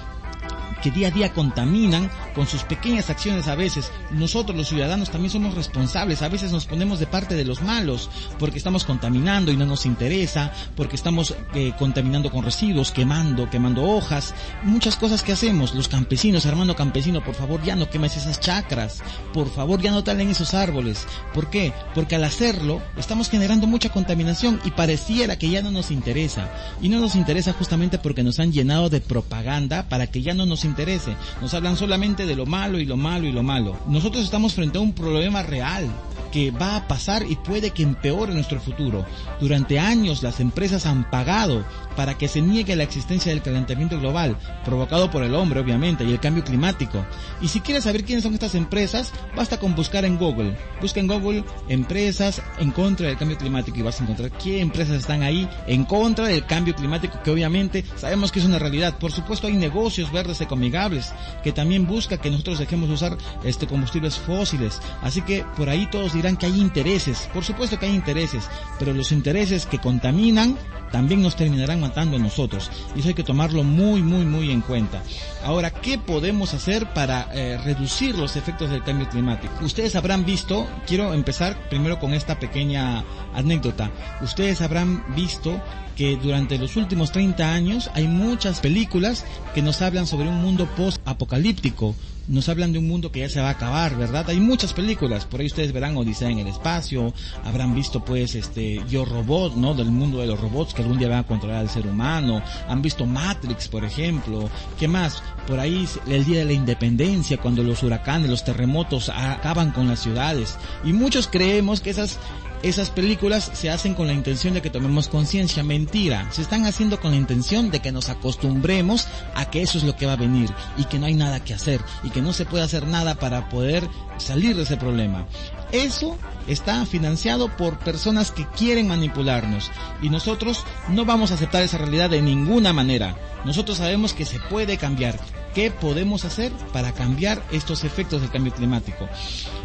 que 0.80 0.90
día 0.90 1.08
a 1.08 1.10
día 1.10 1.32
contaminan 1.32 2.10
con 2.34 2.46
sus 2.46 2.62
pequeñas 2.64 3.10
acciones 3.10 3.48
a 3.48 3.54
veces. 3.54 3.90
Nosotros 4.10 4.56
los 4.56 4.68
ciudadanos 4.68 5.10
también 5.10 5.30
somos 5.30 5.54
responsables, 5.54 6.22
a 6.22 6.28
veces 6.28 6.52
nos 6.52 6.66
ponemos 6.66 6.98
de 6.98 7.06
parte 7.06 7.34
de 7.34 7.44
los 7.44 7.62
malos 7.62 8.10
porque 8.38 8.58
estamos 8.58 8.84
contaminando 8.84 9.52
y 9.52 9.56
no 9.56 9.66
nos 9.66 9.86
interesa, 9.86 10.52
porque 10.76 10.96
estamos 10.96 11.34
eh, 11.54 11.72
contaminando 11.78 12.30
con 12.30 12.44
residuos, 12.44 12.92
quemando, 12.92 13.50
quemando 13.50 13.84
hojas, 13.84 14.34
muchas 14.62 14.96
cosas 14.96 15.22
que 15.22 15.32
hacemos. 15.32 15.74
Los 15.74 15.88
campesinos, 15.88 16.46
hermano 16.46 16.76
campesino, 16.76 17.22
por 17.22 17.34
favor 17.34 17.62
ya 17.62 17.76
no 17.76 17.90
quemes 17.90 18.16
esas 18.16 18.40
chacras, 18.40 19.02
por 19.32 19.50
favor 19.50 19.80
ya 19.80 19.90
no 19.90 20.04
talen 20.04 20.30
esos 20.30 20.54
árboles. 20.54 21.06
¿Por 21.34 21.50
qué? 21.50 21.72
Porque 21.94 22.16
al 22.16 22.24
hacerlo 22.24 22.82
estamos 22.96 23.28
generando 23.28 23.66
mucha 23.66 23.90
contaminación 23.90 24.60
y 24.64 24.70
pareciera 24.70 25.38
que 25.38 25.50
ya 25.50 25.62
no 25.62 25.70
nos 25.70 25.90
interesa. 25.90 26.48
Y 26.80 26.88
no 26.88 27.00
nos 27.00 27.14
interesa 27.14 27.52
justamente 27.52 27.98
porque 27.98 28.22
nos 28.22 28.38
han 28.40 28.52
llenado 28.52 28.88
de 28.88 29.00
propaganda 29.00 29.88
para 29.88 30.06
que 30.06 30.22
ya 30.22 30.34
no 30.34 30.46
nos 30.46 30.64
interese. 30.70 31.14
Nos 31.40 31.52
hablan 31.54 31.76
solamente 31.76 32.26
de 32.26 32.36
lo 32.36 32.46
malo 32.46 32.78
y 32.78 32.86
lo 32.86 32.96
malo 32.96 33.26
y 33.26 33.32
lo 33.32 33.42
malo. 33.42 33.76
Nosotros 33.86 34.24
estamos 34.24 34.54
frente 34.54 34.78
a 34.78 34.80
un 34.80 34.92
problema 34.92 35.42
real 35.42 35.90
que 36.30 36.50
va 36.50 36.76
a 36.76 36.88
pasar 36.88 37.24
y 37.28 37.36
puede 37.36 37.70
que 37.70 37.82
empeore 37.82 38.32
nuestro 38.32 38.60
futuro. 38.60 39.04
Durante 39.40 39.78
años 39.78 40.22
las 40.22 40.40
empresas 40.40 40.86
han 40.86 41.10
pagado 41.10 41.64
para 42.00 42.16
que 42.16 42.28
se 42.28 42.40
niegue 42.40 42.76
la 42.76 42.84
existencia 42.84 43.30
del 43.30 43.42
calentamiento 43.42 44.00
global, 44.00 44.34
provocado 44.64 45.10
por 45.10 45.22
el 45.22 45.34
hombre 45.34 45.60
obviamente 45.60 46.02
y 46.02 46.12
el 46.12 46.18
cambio 46.18 46.42
climático. 46.42 47.04
Y 47.42 47.48
si 47.48 47.60
quieres 47.60 47.84
saber 47.84 48.04
quiénes 48.04 48.22
son 48.22 48.32
estas 48.32 48.54
empresas, 48.54 49.12
basta 49.36 49.60
con 49.60 49.74
buscar 49.74 50.06
en 50.06 50.16
Google. 50.16 50.56
Busca 50.80 50.98
en 50.98 51.08
Google 51.08 51.44
empresas 51.68 52.40
en 52.58 52.70
contra 52.70 53.08
del 53.08 53.18
cambio 53.18 53.36
climático 53.36 53.76
y 53.76 53.82
vas 53.82 54.00
a 54.00 54.04
encontrar 54.04 54.30
qué 54.30 54.62
empresas 54.62 54.96
están 54.96 55.22
ahí 55.22 55.46
en 55.66 55.84
contra 55.84 56.26
del 56.26 56.46
cambio 56.46 56.74
climático 56.74 57.20
que 57.22 57.30
obviamente 57.30 57.84
sabemos 57.96 58.32
que 58.32 58.38
es 58.38 58.46
una 58.46 58.58
realidad. 58.58 58.96
Por 58.96 59.12
supuesto 59.12 59.46
hay 59.46 59.58
negocios 59.58 60.10
verdes 60.10 60.40
ecoamigables 60.40 61.12
que 61.44 61.52
también 61.52 61.86
busca 61.86 62.16
que 62.16 62.30
nosotros 62.30 62.60
dejemos 62.60 62.88
de 62.88 62.94
usar 62.94 63.18
este 63.44 63.66
combustibles 63.66 64.16
fósiles. 64.16 64.80
Así 65.02 65.20
que 65.20 65.44
por 65.54 65.68
ahí 65.68 65.86
todos 65.90 66.14
dirán 66.14 66.38
que 66.38 66.46
hay 66.46 66.58
intereses. 66.58 67.28
Por 67.34 67.44
supuesto 67.44 67.78
que 67.78 67.84
hay 67.84 67.94
intereses, 67.94 68.48
pero 68.78 68.94
los 68.94 69.12
intereses 69.12 69.66
que 69.66 69.78
contaminan 69.78 70.56
también 70.90 71.22
nos 71.22 71.36
terminarán 71.36 71.84
matando 71.90 72.18
nosotros. 72.18 72.70
Y 72.94 73.00
eso 73.00 73.08
hay 73.08 73.14
que 73.14 73.24
tomarlo 73.24 73.64
muy, 73.64 74.00
muy, 74.02 74.24
muy 74.24 74.50
en 74.52 74.60
cuenta. 74.60 75.02
Ahora, 75.44 75.70
¿qué 75.70 75.98
podemos 75.98 76.54
hacer 76.54 76.86
para 76.92 77.28
eh, 77.34 77.58
reducir 77.64 78.16
los 78.16 78.36
efectos 78.36 78.70
del 78.70 78.84
cambio 78.84 79.08
climático? 79.08 79.52
Ustedes 79.64 79.96
habrán 79.96 80.24
visto, 80.24 80.68
quiero 80.86 81.12
empezar 81.12 81.68
primero 81.68 81.98
con 81.98 82.14
esta 82.14 82.38
pequeña 82.38 83.04
anécdota. 83.34 83.90
Ustedes 84.22 84.60
habrán 84.60 85.04
visto 85.16 85.60
que 85.96 86.16
durante 86.16 86.58
los 86.58 86.76
últimos 86.76 87.10
30 87.10 87.52
años 87.52 87.90
hay 87.94 88.06
muchas 88.06 88.60
películas 88.60 89.24
que 89.52 89.62
nos 89.62 89.82
hablan 89.82 90.06
sobre 90.06 90.28
un 90.28 90.40
mundo 90.40 90.68
post-apocalíptico, 90.76 91.96
nos 92.30 92.48
hablan 92.48 92.72
de 92.72 92.78
un 92.78 92.86
mundo 92.86 93.10
que 93.10 93.20
ya 93.20 93.28
se 93.28 93.40
va 93.40 93.48
a 93.48 93.52
acabar, 93.52 93.96
¿verdad? 93.96 94.30
Hay 94.30 94.38
muchas 94.38 94.72
películas, 94.72 95.26
por 95.26 95.40
ahí 95.40 95.46
ustedes 95.46 95.72
verán 95.72 95.96
Odisea 95.96 96.30
en 96.30 96.38
el 96.38 96.46
espacio, 96.46 97.12
habrán 97.44 97.74
visto 97.74 98.04
pues 98.04 98.36
este 98.36 98.80
Yo 98.88 99.04
Robot, 99.04 99.56
¿no? 99.56 99.74
Del 99.74 99.90
mundo 99.90 100.20
de 100.20 100.28
los 100.28 100.40
robots 100.40 100.72
que 100.72 100.82
algún 100.82 100.98
día 100.98 101.08
van 101.08 101.18
a 101.18 101.26
controlar 101.26 101.58
al 101.58 101.68
ser 101.68 101.86
humano, 101.86 102.40
han 102.68 102.82
visto 102.82 103.04
Matrix, 103.04 103.68
por 103.68 103.84
ejemplo, 103.84 104.48
¿qué 104.78 104.86
más? 104.86 105.22
Por 105.46 105.58
ahí 105.58 105.88
el 106.06 106.24
día 106.24 106.38
de 106.38 106.44
la 106.44 106.52
independencia, 106.52 107.38
cuando 107.38 107.64
los 107.64 107.82
huracanes, 107.82 108.30
los 108.30 108.44
terremotos 108.44 109.08
acaban 109.08 109.72
con 109.72 109.88
las 109.88 110.00
ciudades, 110.00 110.56
y 110.84 110.92
muchos 110.92 111.26
creemos 111.26 111.80
que 111.80 111.90
esas 111.90 112.18
esas 112.62 112.90
películas 112.90 113.50
se 113.54 113.70
hacen 113.70 113.94
con 113.94 114.06
la 114.06 114.12
intención 114.12 114.54
de 114.54 114.62
que 114.62 114.70
tomemos 114.70 115.08
conciencia. 115.08 115.62
Mentira, 115.62 116.26
se 116.30 116.42
están 116.42 116.66
haciendo 116.66 117.00
con 117.00 117.12
la 117.12 117.16
intención 117.16 117.70
de 117.70 117.80
que 117.80 117.92
nos 117.92 118.08
acostumbremos 118.08 119.08
a 119.34 119.50
que 119.50 119.62
eso 119.62 119.78
es 119.78 119.84
lo 119.84 119.96
que 119.96 120.06
va 120.06 120.12
a 120.12 120.16
venir 120.16 120.50
y 120.76 120.84
que 120.84 120.98
no 120.98 121.06
hay 121.06 121.14
nada 121.14 121.42
que 121.42 121.54
hacer 121.54 121.80
y 122.02 122.10
que 122.10 122.20
no 122.20 122.32
se 122.32 122.44
puede 122.44 122.64
hacer 122.64 122.86
nada 122.86 123.14
para 123.14 123.48
poder 123.48 123.88
salir 124.18 124.56
de 124.56 124.64
ese 124.64 124.76
problema. 124.76 125.26
Eso 125.72 126.18
está 126.46 126.84
financiado 126.84 127.48
por 127.56 127.78
personas 127.78 128.30
que 128.30 128.46
quieren 128.46 128.88
manipularnos 128.88 129.70
y 130.02 130.10
nosotros 130.10 130.64
no 130.88 131.04
vamos 131.04 131.30
a 131.30 131.34
aceptar 131.34 131.62
esa 131.62 131.78
realidad 131.78 132.10
de 132.10 132.22
ninguna 132.22 132.72
manera. 132.72 133.16
Nosotros 133.44 133.78
sabemos 133.78 134.12
que 134.12 134.26
se 134.26 134.38
puede 134.38 134.76
cambiar. 134.76 135.18
¿Qué 135.54 135.72
podemos 135.72 136.24
hacer 136.24 136.52
para 136.72 136.92
cambiar 136.92 137.42
estos 137.50 137.82
efectos 137.82 138.20
del 138.20 138.30
cambio 138.30 138.52
climático? 138.52 139.08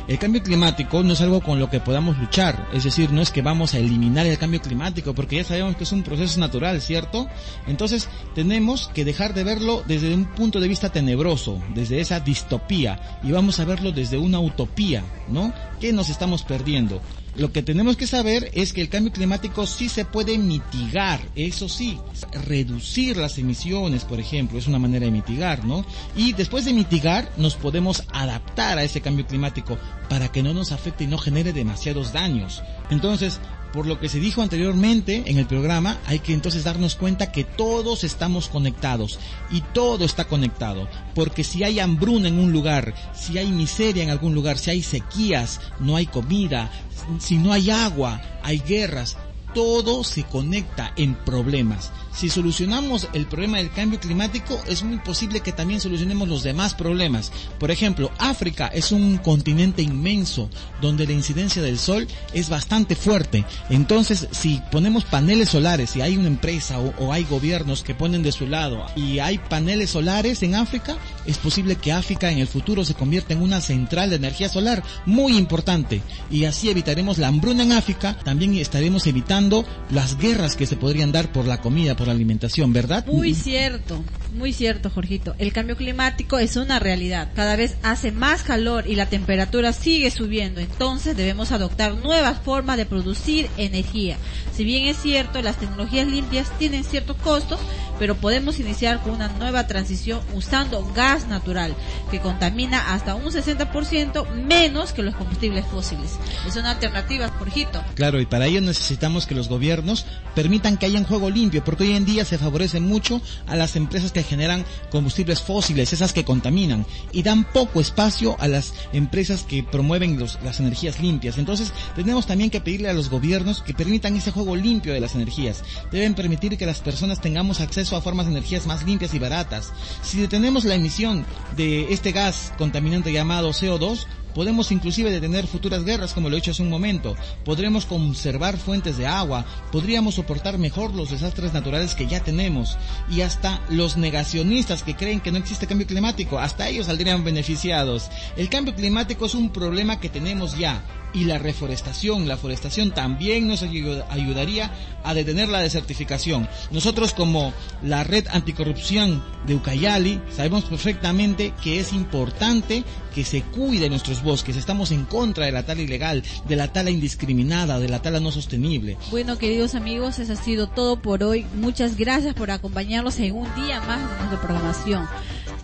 El 0.08 0.18
cambio 0.18 0.42
climático 0.42 1.04
no 1.04 1.14
es 1.14 1.22
algo 1.22 1.42
con 1.42 1.60
lo 1.60 1.70
que 1.70 1.80
podamos 1.80 2.18
luchar, 2.18 2.68
es 2.74 2.84
decir, 2.84 3.12
no 3.12 3.22
es 3.22 3.32
que 3.32 3.44
vamos 3.44 3.74
a 3.74 3.80
eliminar 3.80 4.26
el 4.26 4.38
cambio 4.38 4.62
climático, 4.62 5.14
porque 5.14 5.38
ya 5.38 5.44
sabemos 5.44 5.76
que 5.76 5.84
es 5.84 5.92
un 5.92 6.04
proceso 6.04 6.40
natural, 6.40 6.82
¿cierto? 6.82 7.28
Entonces 7.68 8.10
tenemos 8.34 8.90
que 8.94 9.06
dejar 9.06 9.36
de 9.36 9.44
verlo 9.44 9.84
desde 9.88 10.14
un 10.14 10.26
punto 10.26 10.60
de 10.60 10.68
vista 10.68 10.92
tenebroso, 10.92 11.62
desde 11.76 12.00
esa 12.00 12.20
distopía, 12.20 13.20
y 13.24 13.32
vamos 13.32 13.60
a 13.60 13.66
verlo 13.66 13.92
desde 13.92 14.18
una 14.18 14.40
utopía, 14.40 15.04
¿no? 15.28 15.54
¿Qué 15.80 15.94
nos 15.94 16.10
estamos 16.10 16.44
perdiendo? 16.44 17.00
Lo 17.38 17.52
que 17.52 17.62
tenemos 17.62 17.98
que 17.98 18.08
saber 18.08 18.50
es 18.54 18.72
que 18.72 18.82
el 18.82 18.88
cambio 18.88 19.12
climático 19.12 19.68
sí 19.68 19.90
se 19.90 20.06
puede 20.06 20.38
mitigar, 20.38 21.20
eso 21.36 21.68
sí, 21.68 22.00
reducir 22.48 23.18
las 23.18 23.38
emisiones, 23.38 24.06
por 24.06 24.22
ejemplo, 24.22 24.58
es 24.58 24.68
una 24.68 24.80
manera 24.80 25.06
de 25.06 25.12
mitigar, 25.12 25.66
¿no? 25.66 25.86
Y 26.16 26.32
después 26.32 26.64
de 26.64 26.74
mitigar, 26.74 27.30
nos 27.36 27.56
podemos 27.56 28.04
adaptar 28.14 28.78
a 28.78 28.84
ese 28.84 29.02
cambio 29.02 29.28
climático 29.28 29.78
para 30.10 30.32
que 30.32 30.44
no 30.44 30.54
nos 30.54 30.72
afecte 30.72 31.04
y 31.04 31.08
no 31.08 31.18
genere 31.18 31.52
demasiados 31.52 32.14
daños. 32.14 32.64
Entonces, 32.90 33.42
por 33.76 33.86
lo 33.86 34.00
que 34.00 34.08
se 34.08 34.22
dijo 34.22 34.42
anteriormente 34.42 35.24
en 35.26 35.38
el 35.38 35.46
programa, 35.46 36.00
hay 36.06 36.20
que 36.20 36.34
entonces 36.34 36.64
darnos 36.64 36.96
cuenta 36.96 37.34
que 37.34 37.44
todos 37.44 38.06
estamos 38.06 38.48
conectados 38.48 39.20
y 39.52 39.60
todo 39.62 40.06
está 40.06 40.26
conectado. 40.26 40.88
Porque 41.14 41.44
si 41.44 41.64
hay 41.64 41.80
hambruna 41.80 42.30
en 42.30 42.40
un 42.40 42.54
lugar, 42.54 42.96
si 43.14 43.38
hay 43.38 43.52
miseria 43.52 44.04
en 44.04 44.10
algún 44.10 44.34
lugar, 44.34 44.58
si 44.58 44.72
hay 44.72 44.82
sequías, 44.82 45.60
no 45.80 45.98
hay 45.98 46.06
comida, 46.06 46.72
si 47.20 47.38
no 47.38 47.52
hay 47.52 47.70
agua, 47.70 48.22
hay 48.42 48.60
guerras, 48.60 49.18
todo 49.56 50.04
se 50.04 50.24
conecta 50.24 50.92
en 50.98 51.16
problemas. 51.16 51.92
Si 52.14 52.30
solucionamos 52.30 53.10
el 53.14 53.26
problema 53.26 53.58
del 53.58 53.72
cambio 53.72 54.00
climático, 54.00 54.62
es 54.68 54.84
muy 54.84 54.98
posible 55.00 55.40
que 55.40 55.52
también 55.52 55.82
solucionemos 55.82 56.28
los 56.30 56.44
demás 56.44 56.74
problemas. 56.74 57.32
Por 57.60 57.72
ejemplo, 57.72 58.12
África 58.18 58.68
es 58.68 58.92
un 58.92 59.18
continente 59.18 59.82
inmenso 59.82 60.50
donde 60.82 61.06
la 61.08 61.14
incidencia 61.14 61.62
del 61.62 61.80
sol 61.80 62.08
es 62.34 62.50
bastante 62.50 62.96
fuerte. 62.96 63.46
Entonces, 63.70 64.28
si 64.32 64.62
ponemos 64.72 65.06
paneles 65.06 65.50
solares, 65.50 65.90
si 65.90 66.02
hay 66.02 66.18
una 66.18 66.28
empresa 66.28 66.80
o, 66.80 66.94
o 67.00 67.14
hay 67.14 67.24
gobiernos 67.24 67.84
que 67.84 67.96
ponen 67.96 68.24
de 68.24 68.32
su 68.32 68.48
lado 68.48 68.86
y 68.96 69.20
hay 69.20 69.38
paneles 69.38 69.90
solares 69.90 70.44
en 70.44 70.56
África, 70.56 70.98
es 71.26 71.38
posible 71.38 71.78
que 71.78 71.94
África 71.94 72.32
en 72.32 72.40
el 72.40 72.48
futuro 72.48 72.84
se 72.84 72.94
convierta 72.94 73.34
en 73.34 73.42
una 73.42 73.62
central 73.62 74.10
de 74.10 74.18
energía 74.18 74.50
solar 74.50 74.84
muy 75.06 75.38
importante. 75.38 76.02
Y 76.30 76.46
así 76.46 76.70
evitaremos 76.70 77.18
la 77.18 77.28
hambruna 77.28 77.64
en 77.64 77.72
África, 77.74 78.18
también 78.24 78.56
estaremos 78.56 79.08
evitando 79.08 79.45
las 79.92 80.18
guerras 80.18 80.56
que 80.56 80.66
se 80.66 80.76
podrían 80.76 81.12
dar 81.12 81.32
por 81.32 81.46
la 81.46 81.62
comida, 81.62 81.96
por 81.96 82.08
la 82.08 82.14
alimentación, 82.14 82.74
¿verdad? 82.74 83.06
Muy 83.08 83.34
cierto, 83.34 84.04
muy 84.36 84.54
cierto, 84.54 84.90
Jorgito. 84.90 85.36
El 85.40 85.54
cambio 85.54 85.78
climático 85.78 86.38
es 86.38 86.56
una 86.56 86.80
realidad. 86.80 87.30
Cada 87.36 87.56
vez 87.56 87.78
hace 87.84 88.12
más 88.12 88.44
calor 88.44 88.88
y 88.88 88.96
la 88.96 89.08
temperatura 89.08 89.74
sigue 89.74 90.12
subiendo. 90.12 90.60
Entonces 90.60 91.18
debemos 91.18 91.52
adoptar 91.52 91.96
nuevas 91.96 92.40
formas 92.40 92.78
de 92.78 92.86
producir 92.86 93.50
energía. 93.58 94.18
Si 94.54 94.64
bien 94.64 94.86
es 94.86 94.98
cierto, 94.98 95.42
las 95.42 95.58
tecnologías 95.58 96.08
limpias 96.08 96.50
tienen 96.58 96.84
ciertos 96.84 97.18
costos, 97.18 97.60
pero 98.00 98.16
podemos 98.16 98.60
iniciar 98.60 99.02
con 99.02 99.14
una 99.14 99.30
nueva 99.30 99.68
transición 99.68 100.20
usando 100.34 100.86
gas 100.94 101.28
natural, 101.28 101.76
que 102.12 102.20
contamina 102.20 102.94
hasta 102.94 103.16
un 103.16 103.26
60% 103.26 104.30
menos 104.32 104.94
que 104.94 105.04
los 105.04 105.16
combustibles 105.16 105.66
fósiles. 105.66 106.12
Es 106.48 106.56
una 106.56 106.72
alternativa, 106.72 107.30
Jorgito. 107.30 107.84
Claro, 107.96 108.20
y 108.20 108.26
para 108.26 108.46
ello 108.46 108.62
necesitamos 108.62 109.26
que 109.26 109.36
los 109.36 109.50
gobiernos 109.50 110.06
permitan 110.36 110.78
que 110.78 110.86
haya 110.86 111.00
un 111.00 111.06
juego 111.06 111.30
limpio, 111.30 111.64
porque 111.64 111.84
hoy 111.84 111.94
en 111.94 112.06
día 112.06 112.26
se 112.26 112.38
favorece 112.38 112.80
mucho 112.80 113.22
a 113.48 113.56
las 113.56 113.76
empresas 113.76 114.12
que 114.12 114.20
generan 114.26 114.66
combustibles 114.92 115.42
fósiles, 115.42 115.94
esas 115.94 116.14
que 116.14 116.26
contaminan, 116.26 116.86
y 117.12 117.24
dan 117.24 117.46
poco 117.46 117.82
espacio 117.82 118.36
a 118.40 118.48
las 118.48 118.74
empresas 118.94 119.44
que 119.44 119.64
promueven 119.64 120.20
las 120.44 120.60
energías 120.60 121.00
limpias. 121.00 121.38
Entonces, 121.38 121.72
tenemos 121.96 122.26
también 122.26 122.50
que 122.50 122.62
pedirle 122.62 122.90
a 122.90 122.94
los 122.94 123.10
gobiernos 123.10 123.62
que 123.62 123.74
permitan 123.74 124.16
ese 124.16 124.32
juego 124.32 124.56
limpio 124.56 124.94
de 124.94 125.00
las 125.00 125.16
energías. 125.16 125.64
Deben 125.92 126.16
permitir 126.16 126.58
que 126.58 126.66
las 126.66 126.80
personas 126.80 127.22
tengamos 127.22 127.62
acceso 127.62 127.96
a 127.96 128.02
formas 128.02 128.26
de 128.26 128.34
energías 128.34 128.66
más 128.66 128.84
limpias 128.84 129.14
y 129.14 129.20
baratas. 129.20 129.72
Si 130.02 130.20
detenemos 130.20 130.66
la 130.66 130.76
emisión 130.76 131.26
de 131.56 131.94
este 131.94 132.12
gas 132.12 132.54
contaminante 132.58 133.12
llamado 133.12 133.52
CO2, 133.52 134.06
Podemos 134.36 134.72
inclusive 134.74 135.12
detener 135.12 135.48
futuras 135.48 135.86
guerras 135.86 136.14
como 136.14 136.30
lo 136.30 136.36
he 136.36 136.40
hecho 136.40 136.52
hace 136.52 136.62
un 136.62 136.70
momento. 136.70 137.16
Podremos 137.46 137.86
conservar 137.86 138.58
fuentes 138.58 138.98
de 138.98 139.08
agua. 139.08 139.46
Podríamos 139.72 140.16
soportar 140.16 140.58
mejor 140.58 140.94
los 140.94 141.10
desastres 141.10 141.54
naturales 141.54 141.96
que 141.96 142.06
ya 142.06 142.20
tenemos. 142.20 142.78
Y 143.10 143.22
hasta 143.22 143.62
los 143.70 143.96
negacionistas 143.96 144.84
que 144.84 144.96
creen 144.96 145.22
que 145.22 145.32
no 145.32 145.38
existe 145.38 145.68
cambio 145.68 145.88
climático, 145.88 146.38
hasta 146.38 146.68
ellos 146.68 146.88
saldrían 146.88 147.24
beneficiados. 147.24 148.10
El 148.36 148.50
cambio 148.50 148.76
climático 148.76 149.26
es 149.26 149.36
un 149.36 149.52
problema 149.52 150.02
que 150.02 150.10
tenemos 150.10 150.58
ya 150.58 150.84
y 151.16 151.24
la 151.24 151.40
reforestación. 151.40 152.28
La 152.28 152.38
forestación 152.38 152.92
también 152.92 153.48
nos 153.48 153.64
ayudaría 153.64 154.72
a 155.04 155.14
detener 155.14 155.50
la 155.50 155.60
desertificación. 155.60 156.48
Nosotros 156.72 157.14
como 157.14 157.54
la 157.82 158.04
red 158.04 158.28
anticorrupción 158.30 159.24
de 159.48 159.56
Ucayali 159.56 160.22
sabemos 160.36 160.66
perfectamente 160.66 161.54
que 161.64 161.80
es 161.80 161.94
importante 161.94 162.84
que 163.14 163.24
se 163.24 163.42
cuide 163.42 163.90
nuestros 163.90 164.22
bosques. 164.22 164.58
Estamos 164.58 164.92
en 164.92 165.06
contra 165.06 165.46
de 165.46 165.54
la 165.54 165.66
tala 165.66 165.82
ilegal, 165.82 166.22
de 166.48 166.56
la 166.58 166.74
tala 166.74 166.90
indiscriminada, 166.90 167.80
de 167.80 167.88
la 167.88 168.02
tala 168.02 168.20
no 168.20 168.32
sostenible. 168.32 168.98
Bueno, 169.10 169.38
queridos 169.38 169.74
amigos, 169.74 170.20
eso 170.20 170.34
ha 170.34 170.36
sido 170.36 170.68
todo 170.68 171.02
por 171.02 171.24
hoy. 171.24 171.46
Muchas 171.56 171.96
gracias 171.96 172.36
por 172.36 172.52
acompañarnos 172.52 173.18
en 173.20 173.34
un 173.34 173.48
día 173.56 173.80
más 173.82 174.02
de 174.02 174.18
nuestra 174.18 174.42
programación. 174.42 175.08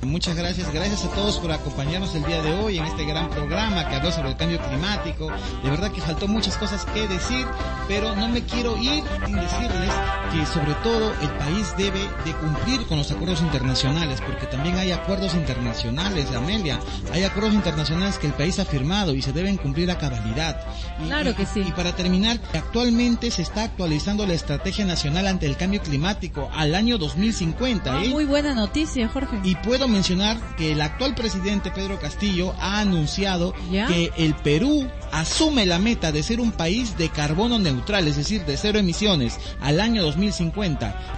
Muchas 0.04 0.36
gracias, 0.36 0.74
gracias 0.74 1.06
a 1.06 1.10
todos 1.10 1.38
por 1.38 1.52
acompañarnos 1.52 2.16
el 2.16 2.24
día 2.24 2.41
de 2.41 2.54
hoy 2.54 2.80
en 2.80 2.86
este 2.86 3.06
gran 3.06 3.30
programa 3.30 3.88
que 3.88 3.95
habló 3.95 4.12
sobre 4.12 4.30
el 4.30 4.38
cambio 4.38 4.60
climático. 4.60 5.32
De 5.64 5.70
verdad 5.70 5.92
que 5.92 6.02
faltó 6.02 6.28
muchas 6.28 6.58
cosas 6.58 6.86
que 6.86 7.08
decir, 7.08 7.46
pero 7.88 8.16
no 8.16 8.28
me 8.28 8.44
quiero 8.44 8.78
ir 8.78 9.04
sin 9.26 9.36
decirles 9.36 9.92
que 10.32 10.45
sobre 10.45 10.73
todo 10.75 11.11
el 11.21 11.29
país 11.32 11.73
debe 11.77 11.99
de 12.23 12.34
cumplir 12.34 12.86
con 12.88 12.97
los 12.97 13.11
acuerdos 13.11 13.41
internacionales, 13.41 14.21
porque 14.25 14.45
también 14.45 14.77
hay 14.77 14.91
acuerdos 14.91 15.34
internacionales, 15.34 16.27
Amelia, 16.34 16.79
hay 17.11 17.23
acuerdos 17.23 17.53
internacionales 17.53 18.17
que 18.17 18.27
el 18.27 18.34
país 18.34 18.57
ha 18.59 18.65
firmado 18.65 19.13
y 19.13 19.21
se 19.21 19.34
deben 19.34 19.57
cumplir 19.57 19.91
a 19.91 19.97
cabalidad. 19.97 20.65
claro 21.05 21.36
que 21.36 21.45
sí. 21.45 21.63
Y 21.67 21.71
para 21.71 21.95
terminar, 21.95 22.39
actualmente 22.53 23.29
se 23.29 23.41
está 23.41 23.63
actualizando 23.63 24.25
la 24.25 24.34
estrategia 24.34 24.86
nacional 24.86 25.27
ante 25.27 25.47
el 25.47 25.57
cambio 25.57 25.82
climático 25.82 26.49
al 26.53 26.75
año 26.75 26.97
2050. 26.97 27.93
Ah, 27.93 28.03
¿eh? 28.03 28.09
Muy 28.09 28.25
buena 28.25 28.53
noticia, 28.53 29.09
Jorge. 29.09 29.38
Y 29.43 29.55
puedo 29.55 29.88
mencionar 29.89 30.55
que 30.55 30.71
el 30.71 30.82
actual 30.82 31.13
presidente 31.13 31.71
Pedro 31.71 31.99
Castillo 31.99 32.53
ha 32.59 32.79
anunciado 32.79 33.53
que 33.69 34.11
el 34.17 34.34
Perú 34.36 34.88
asume 35.11 35.65
la 35.65 35.77
meta 35.77 36.13
de 36.13 36.23
ser 36.23 36.39
un 36.39 36.53
país 36.53 36.97
de 36.97 37.09
carbono 37.09 37.59
neutral, 37.59 38.07
es 38.07 38.15
decir, 38.15 38.45
de 38.45 38.55
cero 38.55 38.79
emisiones 38.79 39.38
al 39.59 39.82
año 39.82 40.01
2050 40.01 40.20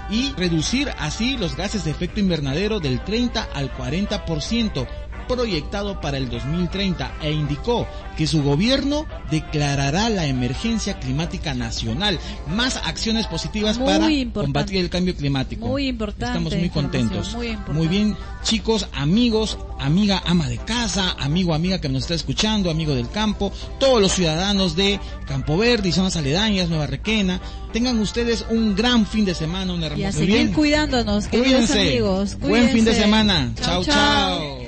y 0.10 0.32
reducir 0.34 0.91
así 0.99 1.38
los 1.38 1.56
gases 1.56 1.84
de 1.86 1.91
efecto 1.91 2.20
invernadero 2.20 2.80
del 2.80 3.04
30 3.04 3.49
al 3.54 3.72
40% 3.74 4.88
proyectado 5.28 6.00
para 6.02 6.18
el 6.18 6.30
2030 6.30 7.14
e 7.22 7.32
indicó 7.32 7.88
que 8.18 8.28
su 8.28 8.44
gobierno 8.44 9.06
declarará 9.32 10.10
la 10.10 10.26
emergencia 10.26 11.00
climática 11.00 11.54
nacional. 11.54 12.20
Más 12.48 12.78
acciones 12.78 13.28
positivas 13.28 13.78
para 13.78 14.08
combatir 14.34 14.78
el 14.78 14.90
cambio 14.90 15.16
climático. 15.16 15.68
Muy 15.68 15.88
importante. 15.88 16.38
Estamos 16.38 16.56
muy 16.56 16.70
contentos. 16.70 17.36
Muy, 17.72 17.88
bien, 17.88 18.16
chicos, 18.44 18.88
amigos, 18.94 19.58
amiga 19.80 20.22
ama 20.26 20.48
de 20.48 20.58
casa, 20.58 21.16
amigo, 21.20 21.54
amiga 21.54 21.82
que 21.82 21.90
nos 21.90 22.04
está 22.04 22.14
escuchando, 22.14 22.70
amigo 22.70 22.94
del 22.94 23.10
campo, 23.10 23.52
todos 23.80 24.02
los 24.02 24.12
ciudadanos 24.14 24.76
de 24.76 25.00
Campo 25.26 25.58
Verde 25.58 25.90
y 25.90 25.92
zonas 25.92 26.16
aledañas, 26.16 26.70
Nueva 26.70 26.88
Requena, 26.88 27.40
tengan 27.72 28.00
ustedes 28.00 28.46
un 28.50 28.76
gran 28.76 29.06
fin 29.06 29.26
de 29.26 29.34
semana, 29.34 29.74
un 29.74 29.84
hermoso 29.84 30.02
Y 30.02 30.06
a 30.06 30.12
seguir 30.12 30.52
cuidándonos, 30.54 31.28
queridos 31.28 31.72
amigos. 31.72 32.38
Buen 32.40 32.70
fin 32.70 32.86
de 32.86 32.94
semana. 32.94 33.52
chao. 33.60 33.84
chao. 33.84 34.62